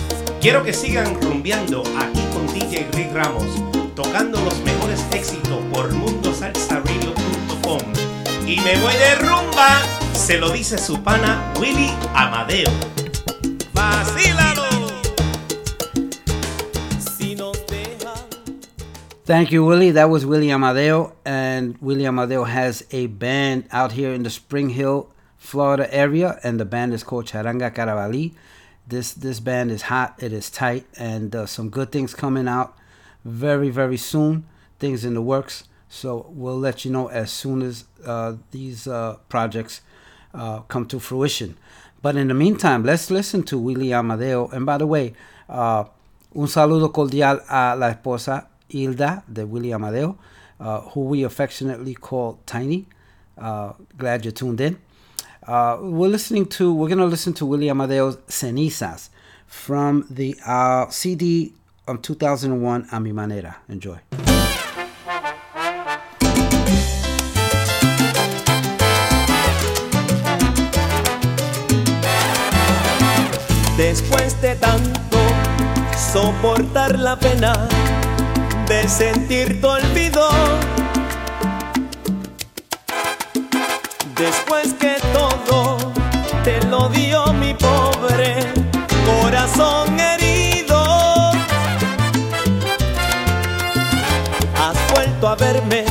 [0.42, 3.46] Quiero que sigan rumbeando aquí con DJ Rick Ramos,
[3.94, 7.82] tocando los mejores éxitos por mundosalsaradio.com.
[8.48, 12.72] Y me voy de rumba Se lo dice su pana Willy Amadeo.
[13.74, 14.59] ¡Vacílalo!
[19.30, 19.92] Thank you, Willie.
[19.92, 24.70] That was Willie Amadeo, and Willie Amadeo has a band out here in the Spring
[24.70, 25.08] Hill,
[25.38, 28.34] Florida area, and the band is called Charanga Caravali.
[28.88, 30.16] This this band is hot.
[30.18, 32.76] It is tight, and uh, some good things coming out
[33.24, 34.46] very very soon.
[34.80, 35.66] Things in the works.
[35.90, 39.82] So we'll let you know as soon as uh, these uh, projects
[40.34, 41.56] uh, come to fruition.
[42.02, 44.48] But in the meantime, let's listen to Willie Amadeo.
[44.48, 45.14] And by the way,
[45.48, 45.84] uh,
[46.36, 50.18] un saludo cordial a la esposa Hilda de William Amadeo,
[50.60, 52.86] uh, who we affectionately call Tiny.
[53.38, 54.78] Uh, glad you tuned in.
[55.48, 59.10] Uh, we're listening to, we're going to listen to William Amadeo's Cenizas
[59.48, 61.54] from the uh, CD
[61.88, 63.58] of 2001, A Mi Manera.
[63.68, 63.98] Enjoy.
[73.78, 75.18] Después de tanto
[76.12, 77.54] soportar la pena
[78.70, 80.30] de sentir tu olvido,
[84.16, 85.78] después que todo
[86.44, 88.36] te lo dio mi pobre
[89.08, 91.32] corazón herido,
[94.56, 95.84] has vuelto a verme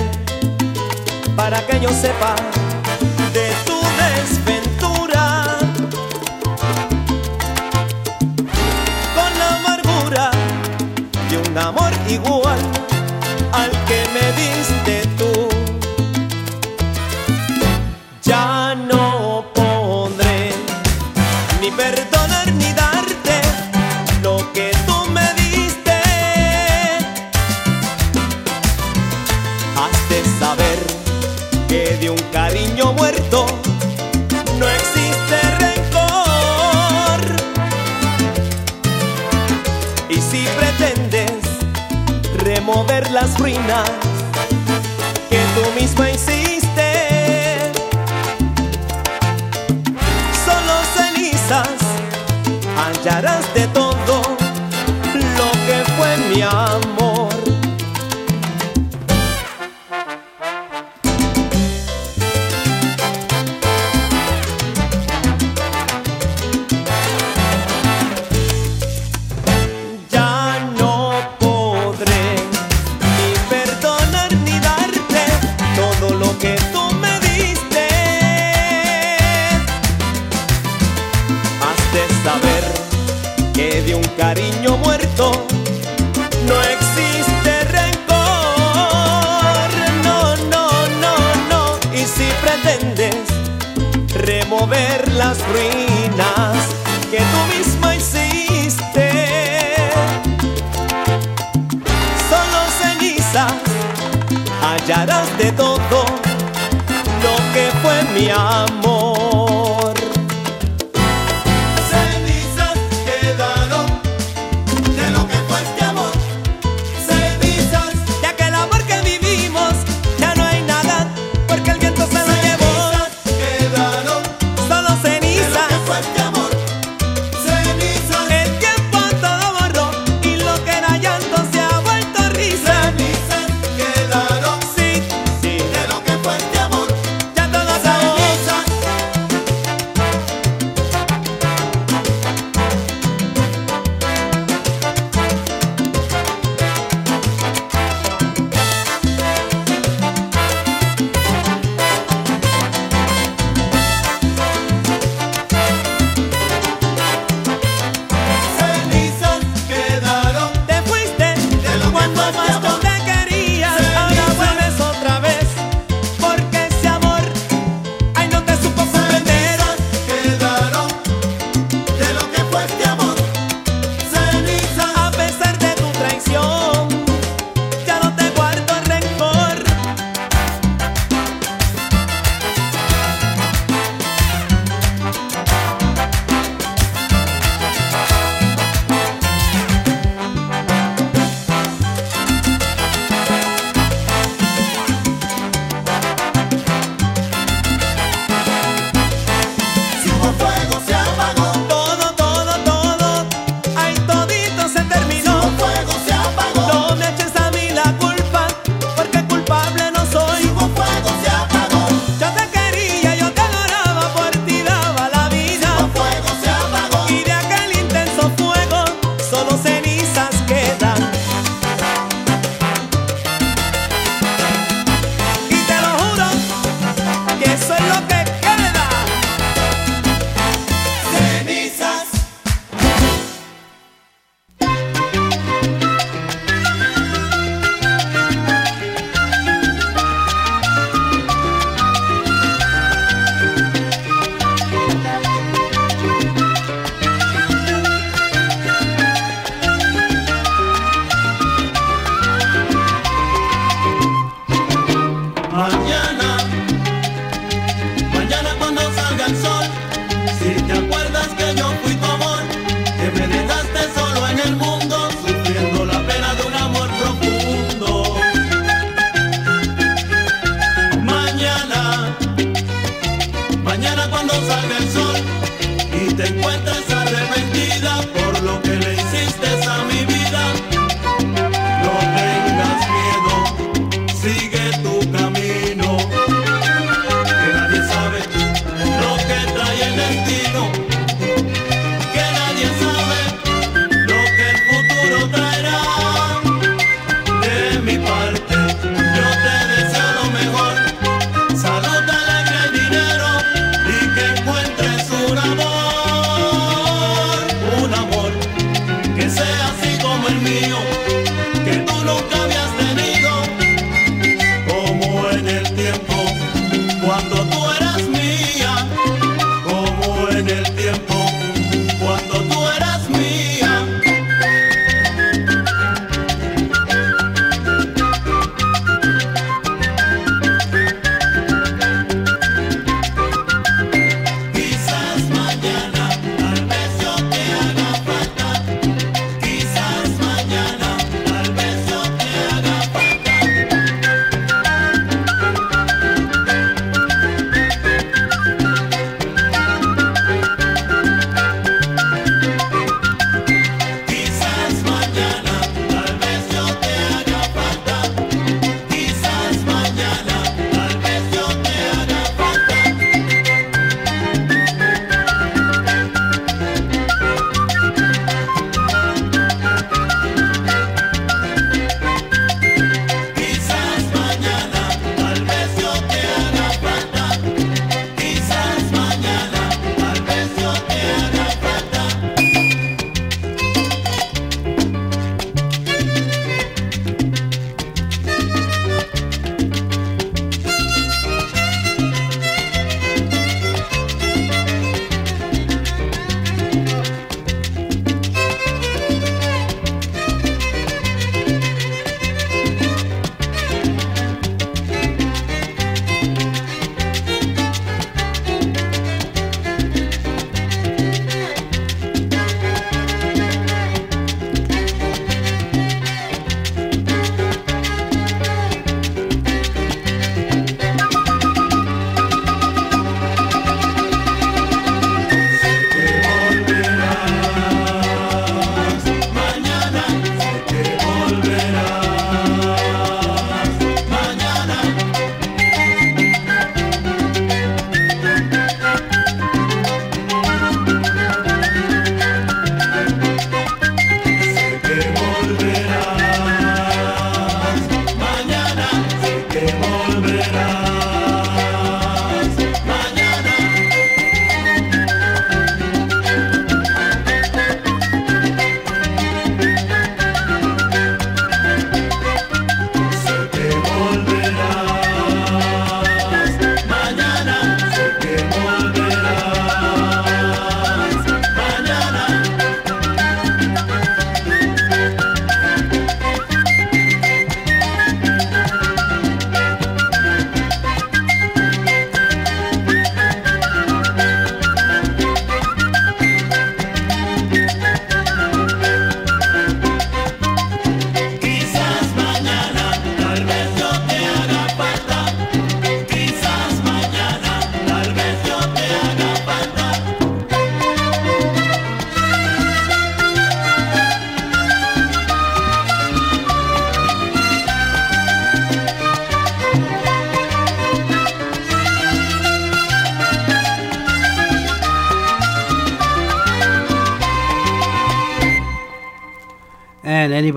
[1.35, 2.37] para que yo sepa
[3.33, 5.59] de tu desventura.
[9.17, 10.31] con la amargura
[11.29, 12.58] de un amor igual
[43.37, 44.08] remover las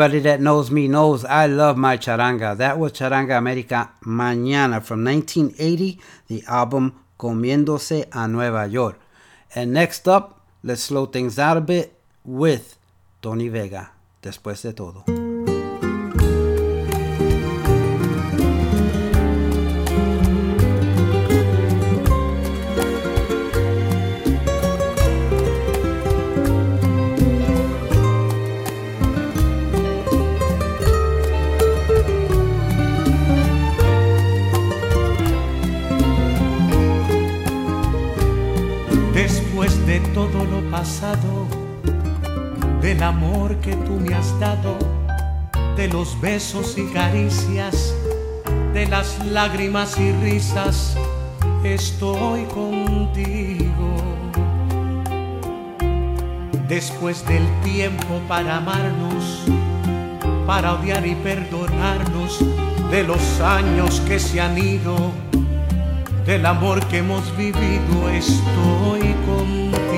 [0.02, 2.58] anybody that knows me knows I love my charanga.
[2.58, 9.00] That was Charanga America Mañana from 1980, the album Comiéndose a Nueva York.
[9.54, 11.94] And next up, let's slow things down a bit
[12.26, 12.78] with
[13.22, 13.92] Tony Vega,
[14.24, 15.21] después de todo.
[43.04, 44.78] Amor que tú me has dado,
[45.76, 47.96] de los besos y caricias,
[48.74, 50.96] de las lágrimas y risas,
[51.64, 53.96] estoy contigo.
[56.68, 59.44] Después del tiempo para amarnos,
[60.46, 62.40] para odiar y perdonarnos,
[62.92, 65.12] de los años que se han ido,
[66.26, 69.91] del amor que hemos vivido, estoy contigo.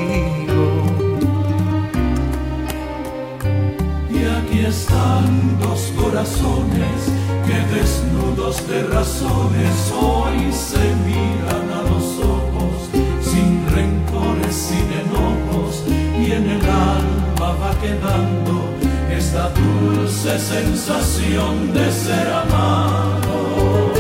[4.54, 7.00] Aquí están dos corazones
[7.46, 12.90] que desnudos de razones hoy se miran a los ojos,
[13.22, 18.70] sin rencores, sin enojos, y en el alma va quedando
[19.10, 23.92] esta dulce sensación de ser amado.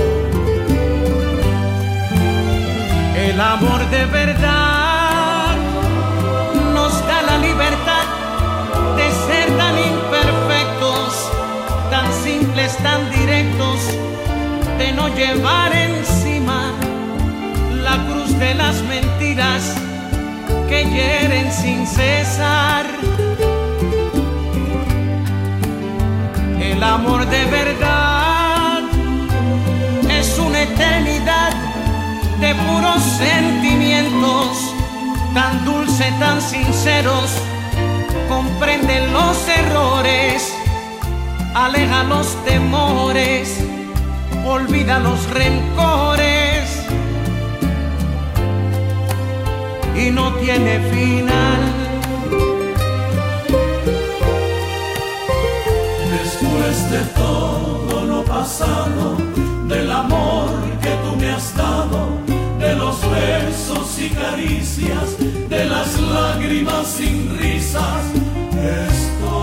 [3.15, 5.55] El amor de verdad
[6.73, 7.92] nos da la libertad
[12.77, 13.79] tan directos,
[14.77, 16.71] de no llevar encima
[17.83, 19.75] la cruz de las mentiras
[20.67, 22.85] que hieren sin cesar.
[26.59, 28.79] El amor de verdad
[30.09, 31.53] es una eternidad
[32.39, 34.73] de puros sentimientos,
[35.33, 37.31] tan dulce, tan sinceros,
[38.27, 40.53] comprende los errores,
[41.53, 43.59] aleja los temores,
[44.45, 46.85] olvida los rencores
[49.95, 51.61] y no tiene final.
[56.11, 59.17] Después de todo lo pasado,
[59.67, 60.49] del amor
[60.81, 62.17] que tú me has dado,
[62.59, 65.17] de los besos y caricias,
[65.49, 68.03] de las lágrimas sin risas,
[68.51, 69.42] estoy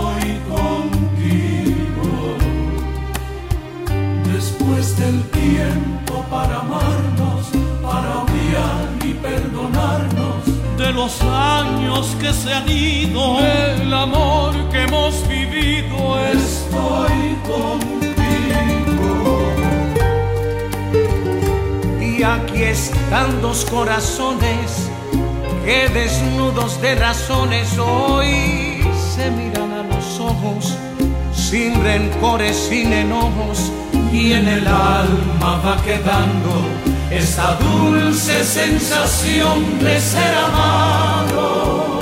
[5.01, 7.47] Del tiempo para amarnos,
[7.81, 10.45] para odiar y perdonarnos,
[10.77, 18.11] de los años que se han ido, el amor que hemos vivido, estoy contigo.
[21.99, 24.87] Y aquí están dos corazones
[25.65, 28.83] que desnudos de razones hoy
[29.15, 30.77] se miran a los ojos,
[31.33, 33.71] sin rencores, sin enojos,
[34.11, 36.65] y en el alma va quedando
[37.09, 41.99] esta dulce sensación de ser amado.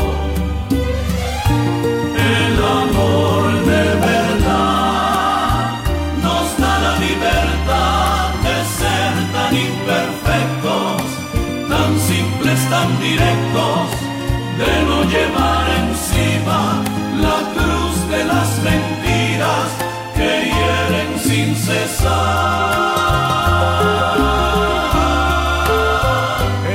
[2.15, 5.79] El amor de verdad
[6.23, 11.01] nos da la libertad de ser tan imperfectos,
[11.69, 13.89] tan simples, tan directos,
[14.57, 14.88] de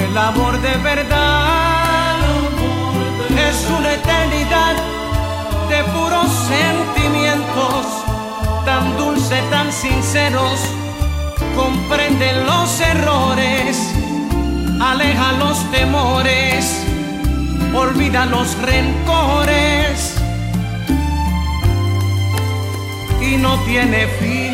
[0.05, 2.19] El amor de verdad
[3.37, 4.75] es una eternidad
[5.69, 7.87] de puros sentimientos,
[8.65, 10.61] tan dulce, tan sinceros,
[11.57, 13.93] comprende los errores,
[14.81, 16.85] aleja los temores,
[17.75, 20.15] olvida los rencores
[23.21, 24.54] y no tiene final.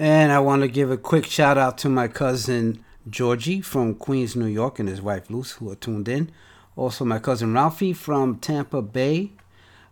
[0.00, 4.46] I want to give a quick shout out to my cousin Georgie from Queens, New
[4.46, 6.30] York, and his wife Luce, who are tuned in.
[6.76, 9.32] Also, my cousin Ralphie from Tampa Bay.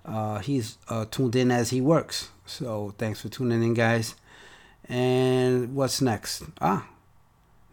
[0.04, 2.30] Uh, he's uh, tuned in as he works.
[2.44, 4.14] So, thanks for tuning in, guys.
[4.88, 6.44] And what's next?
[6.60, 6.86] Ah,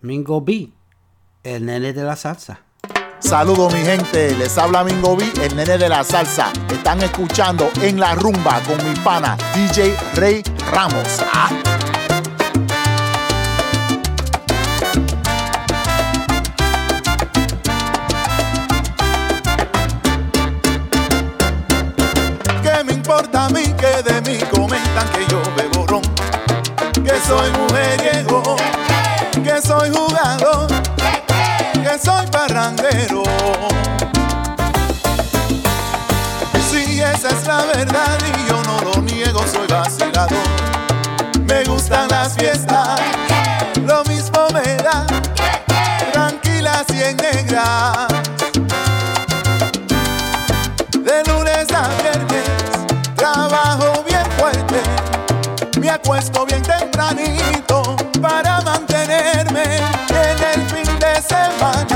[0.01, 0.71] Mingo B,
[1.45, 2.57] el nene de la salsa.
[3.19, 6.51] Saludos mi gente, les habla Mingo B, el nene de la salsa.
[6.69, 10.41] Están escuchando en la rumba con mi pana DJ Rey
[10.71, 11.19] Ramos.
[11.31, 11.92] Ah.
[23.23, 26.01] Importa a mí que de mí comentan que yo bebo ron?
[27.03, 28.55] Que soy mujeriego,
[29.43, 30.67] que soy jugador,
[31.73, 33.23] que soy parrandero.
[36.69, 40.37] Si esa es la verdad y yo no lo niego, soy vacilador.
[41.47, 42.99] Me gustan las fiestas,
[43.85, 45.05] lo mismo me da,
[46.11, 48.07] tranquilas y en negras.
[56.03, 59.63] Acuesto bien tempranito para mantenerme
[60.09, 61.92] en el fin de semana.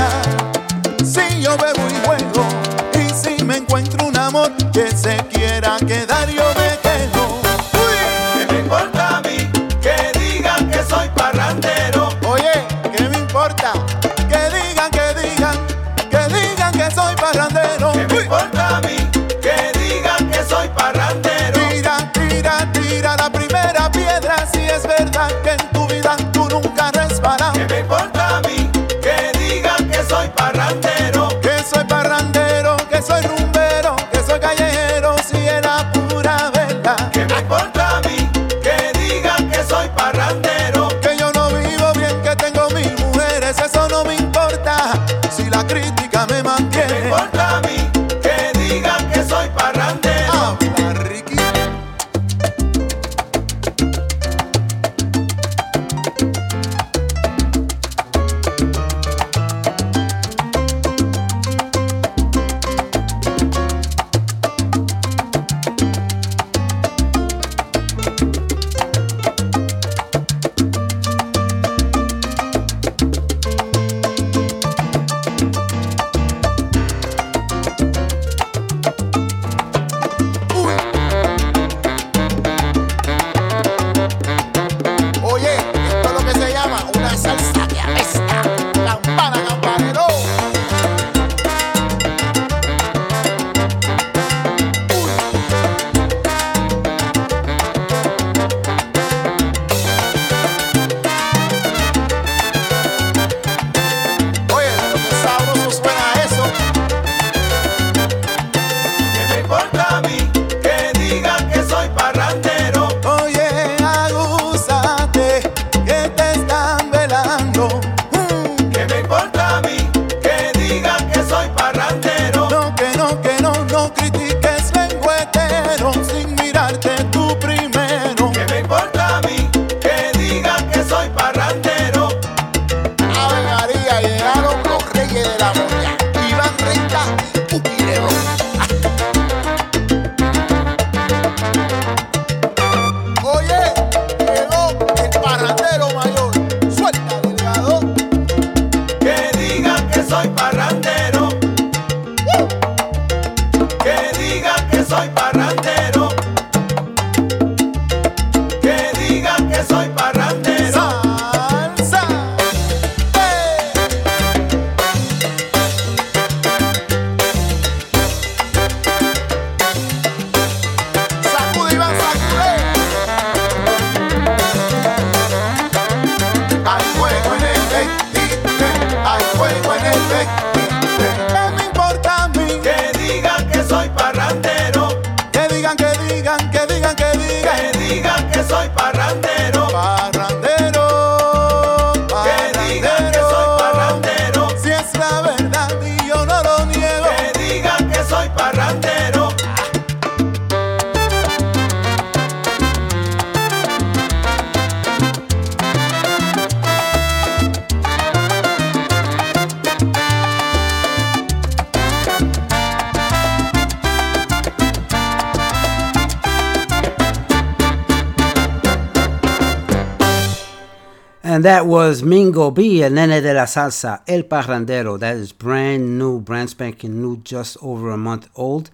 [222.08, 224.98] That was Mingo B, El Nene de la Salsa, El Parrandero.
[224.98, 228.70] That is brand new, brand spanking new, just over a month old.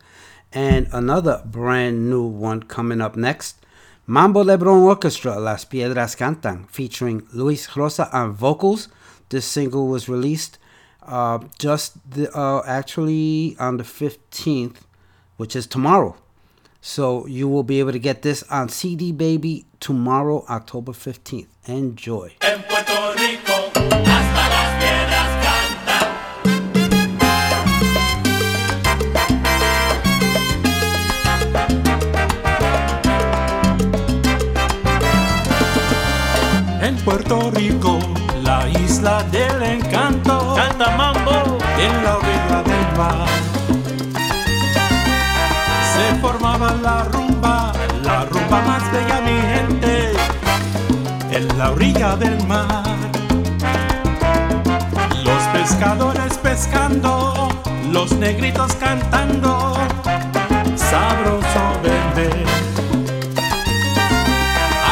[0.52, 3.56] And another brand new one coming up next.
[4.06, 8.88] Mambo Lebron Orchestra, Las Piedras Cantan, featuring Luis Rosa on vocals.
[9.30, 10.58] This single was released
[11.02, 14.76] uh, just the, uh, actually on the 15th,
[15.36, 16.16] which is tomorrow.
[16.80, 21.53] So you will be able to get this on CD Baby tomorrow, October 15th.
[21.66, 22.36] Enjoy.
[22.40, 22.62] En
[51.56, 52.82] la orilla del mar.
[55.24, 57.48] Los pescadores pescando,
[57.90, 59.74] los negritos cantando,
[60.76, 62.44] sabroso beber.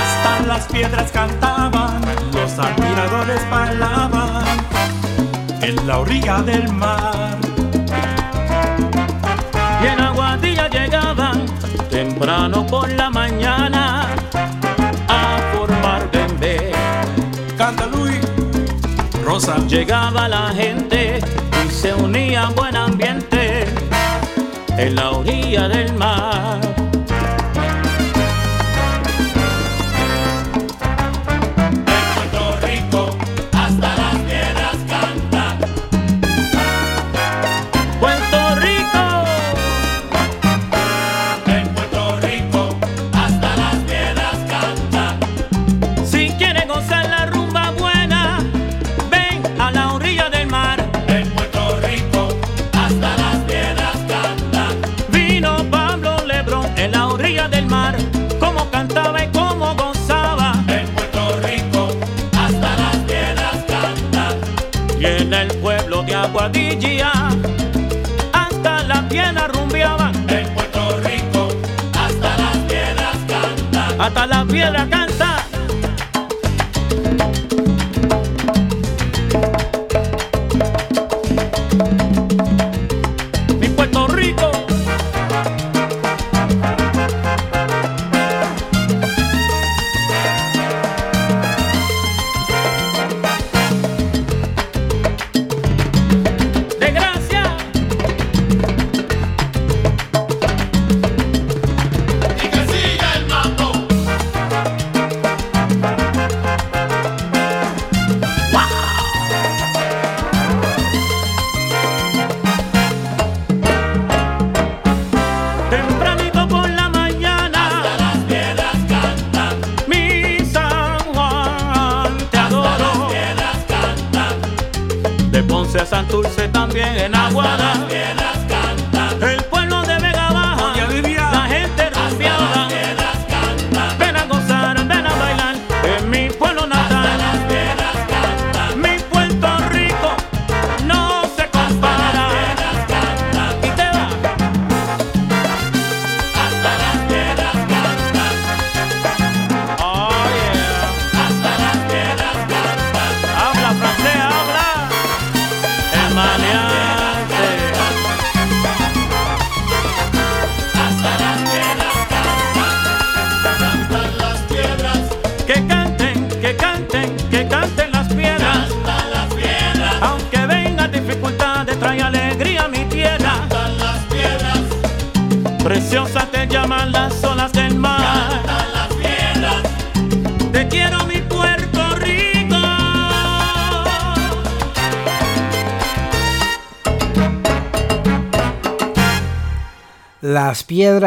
[0.01, 2.01] Hasta las piedras cantaban,
[2.32, 4.44] los admiradores bailaban
[5.60, 7.39] en la orilla del mar.
[9.82, 11.44] Y en Aguadilla llegaban
[11.90, 14.21] temprano por la mañana
[19.22, 19.56] Rosa.
[19.66, 21.20] Llegaba la gente
[21.64, 23.64] y se unía en buen ambiente
[24.76, 26.51] en la orilla del mar.
[74.26, 75.11] La piedra canta.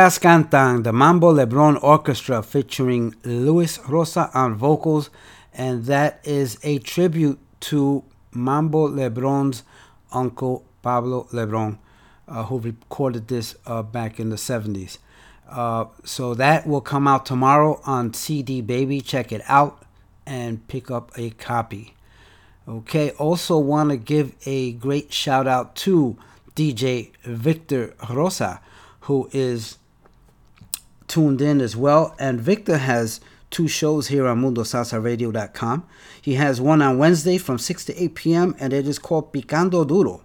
[0.06, 5.10] Las Cantan, the Mambo Lebron Orchestra featuring Luis Rosa on vocals,
[5.52, 9.64] and that is a tribute to Mambo Lebron's
[10.11, 11.80] uncle Pablo Lebron,
[12.27, 14.99] uh, who recorded this uh, back in the 70s.
[15.49, 19.02] Uh, so that will come out tomorrow on CD Baby.
[19.02, 19.82] Check it out
[20.27, 21.95] and pick up a copy.
[22.68, 26.15] Okay, also want to give a great shout out to
[26.56, 28.61] DJ Victor Rosa,
[28.99, 29.80] who is
[31.07, 32.15] tuned in as well.
[32.19, 35.88] And Victor has two shows here on MundoSalsaRadio.com.
[36.22, 38.56] He has one on Wednesday from 6 to 8 p.m.
[38.60, 40.22] and it is called Picando Duro.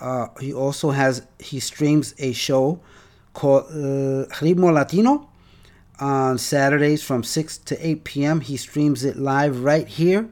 [0.00, 2.80] Uh, he also has he streams a show
[3.34, 5.28] called uh, Ritmo Latino
[6.00, 8.40] on Saturdays from 6 to 8 p.m.
[8.40, 10.28] He streams it live right here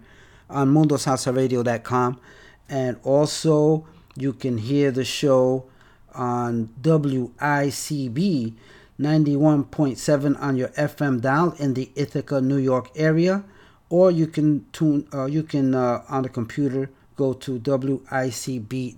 [0.48, 2.20] on MundoSalsaRadio.com,
[2.68, 3.86] and also
[4.16, 5.66] you can hear the show
[6.14, 8.54] on WICB
[9.00, 13.42] 91.7 on your FM dial in the Ithaca, New York area,
[13.88, 15.08] or you can tune.
[15.12, 18.94] Uh, you can uh, on the computer go to wicb.org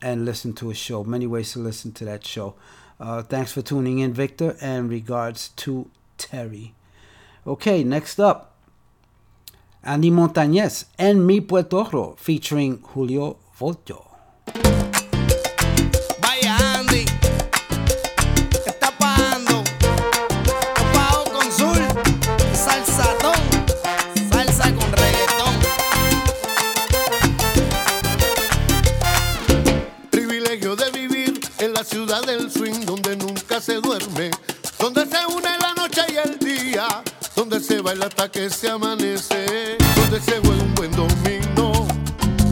[0.00, 1.04] and listen to a show.
[1.04, 2.54] Many ways to listen to that show.
[2.98, 6.74] Uh, thanks for tuning in, Victor, and regards to Terry.
[7.46, 8.54] Okay, next up,
[9.82, 14.93] Andy Montañez and Mi Puerto Rico featuring Julio Voltio.
[32.14, 34.30] Ciudad del swing donde nunca se duerme,
[34.78, 37.02] donde se une la noche y el día,
[37.34, 41.72] donde se baila hasta que se amanece, donde se juega un buen dominó,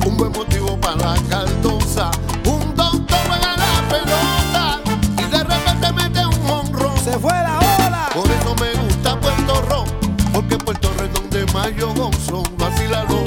[0.06, 2.10] un buen motivo para la caldosa,
[2.44, 4.80] un doctor juega la pelota
[5.18, 6.98] y de repente mete un honrón.
[7.04, 8.08] Se fue la ola.
[8.14, 9.84] Por eso me gusta Puerto Rico,
[10.32, 13.21] porque Puerto Rico es donde más yo gozo, vacílalo.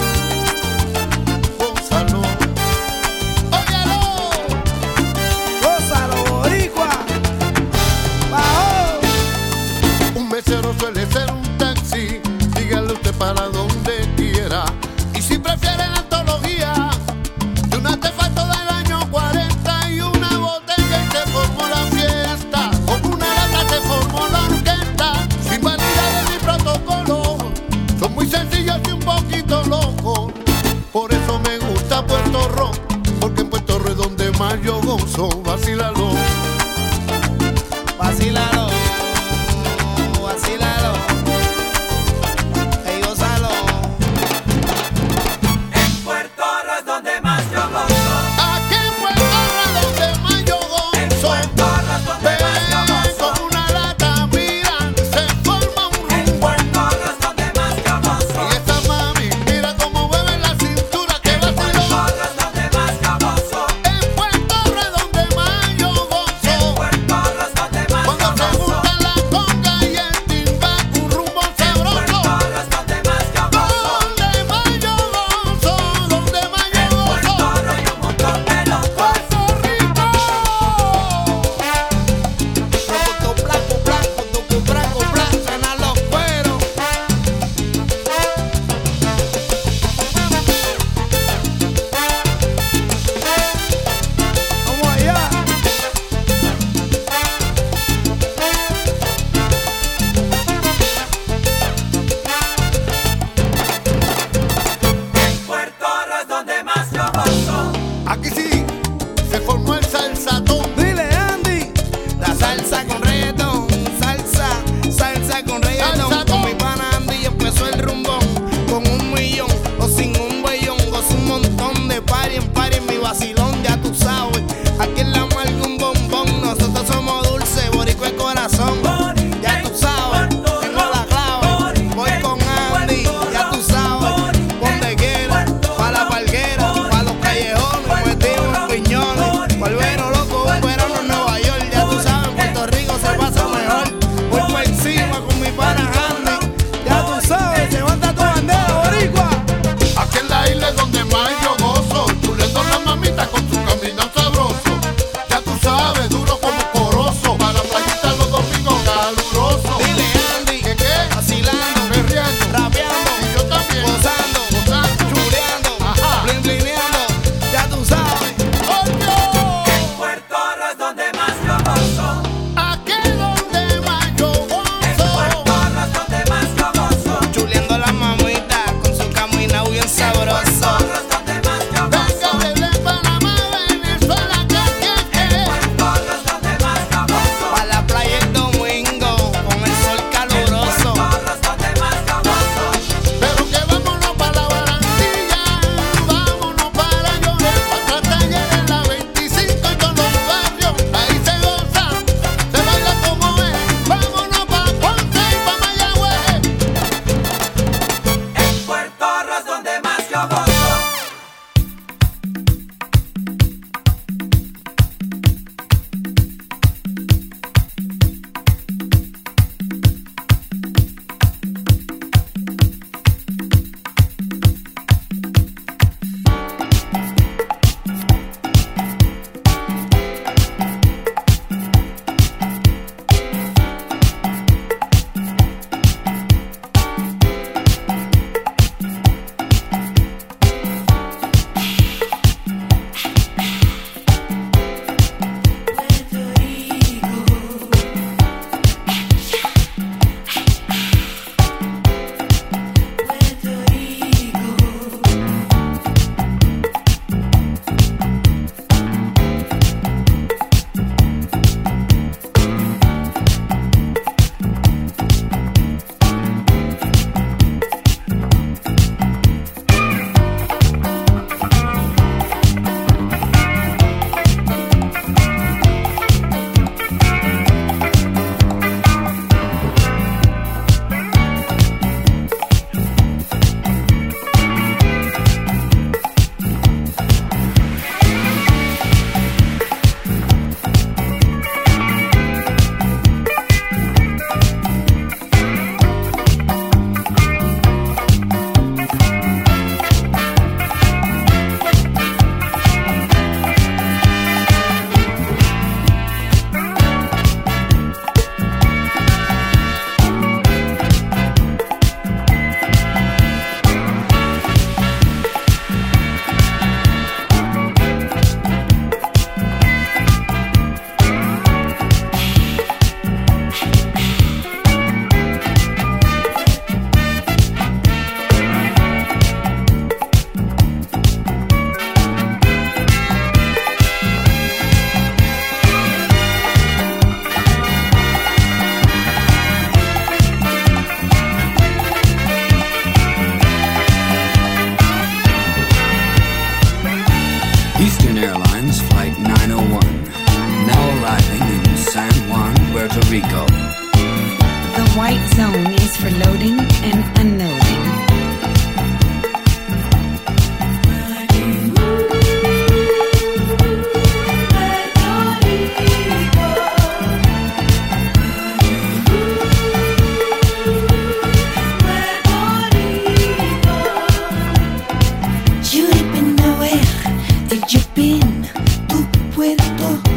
[379.57, 380.14] cuerpo.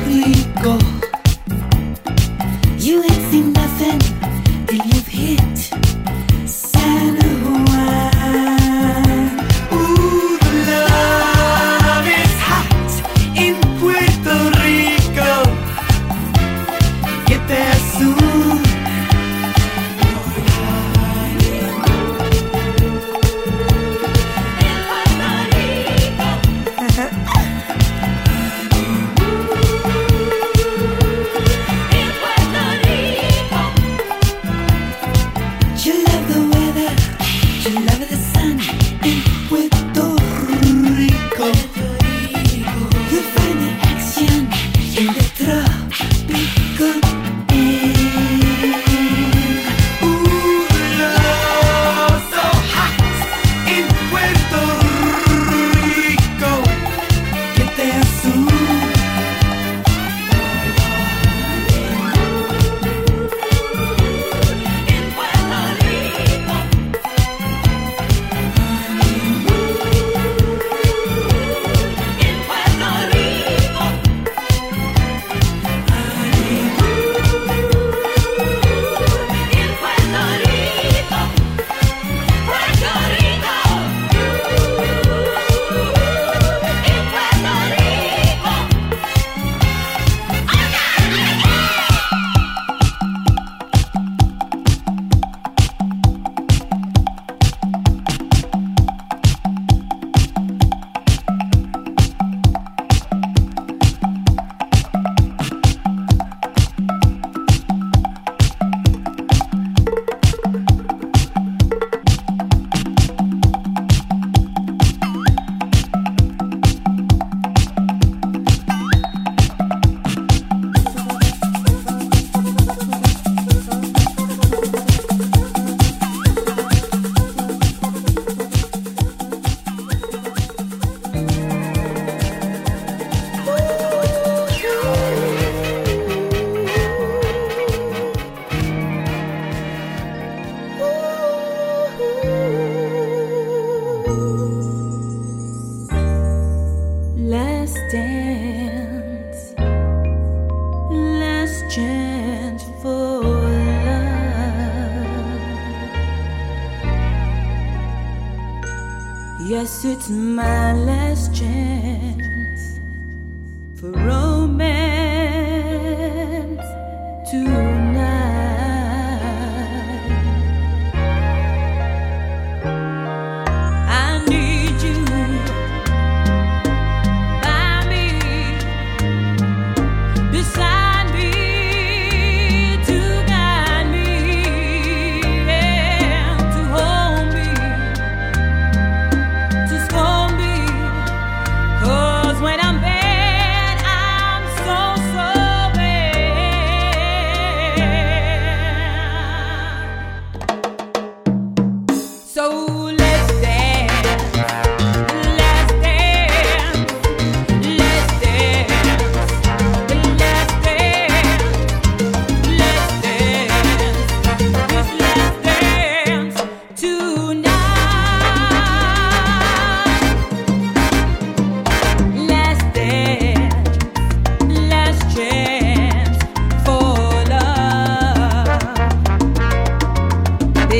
[159.78, 160.47] Yes, it's my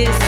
[0.07, 0.28] vez.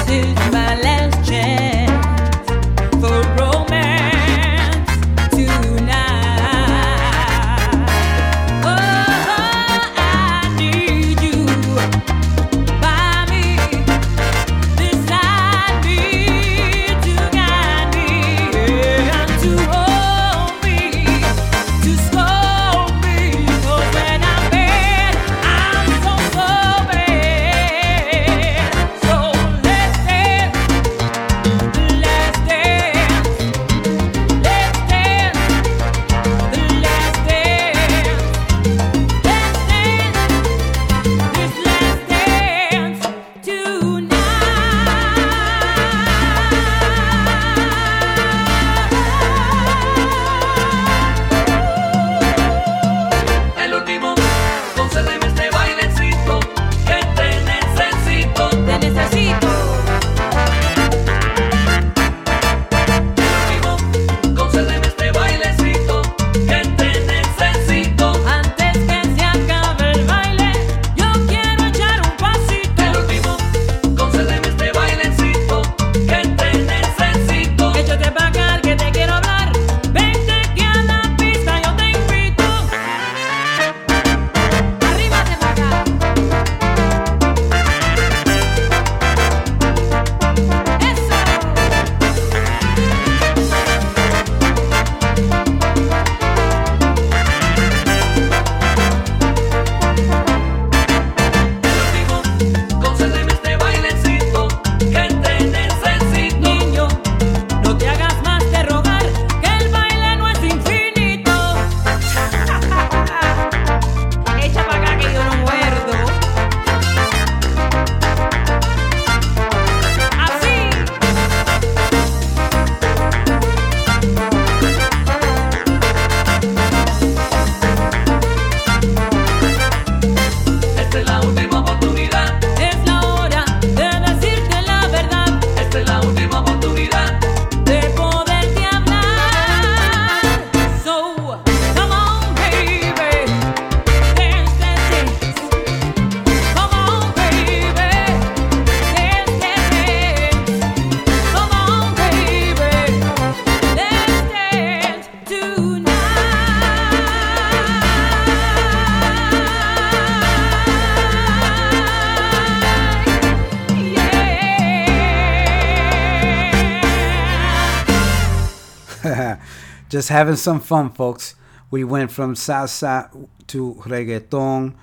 [170.01, 171.35] Just having some fun, folks.
[171.71, 173.11] We went from salsa
[173.49, 174.75] to reggaeton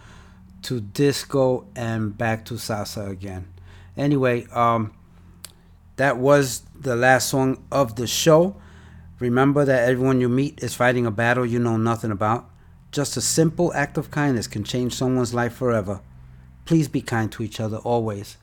[0.62, 3.48] to disco and back to salsa again.
[3.98, 4.94] Anyway, um,
[5.96, 8.58] that was the last song of the show.
[9.18, 12.48] Remember that everyone you meet is fighting a battle you know nothing about.
[12.92, 16.00] Just a simple act of kindness can change someone's life forever.
[16.66, 18.38] Please be kind to each other always.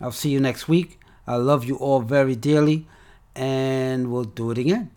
[0.00, 0.98] I'll see you next week.
[1.26, 2.86] I love you all very dearly,
[3.36, 4.90] and we'll do it again.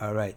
[0.00, 0.36] All right,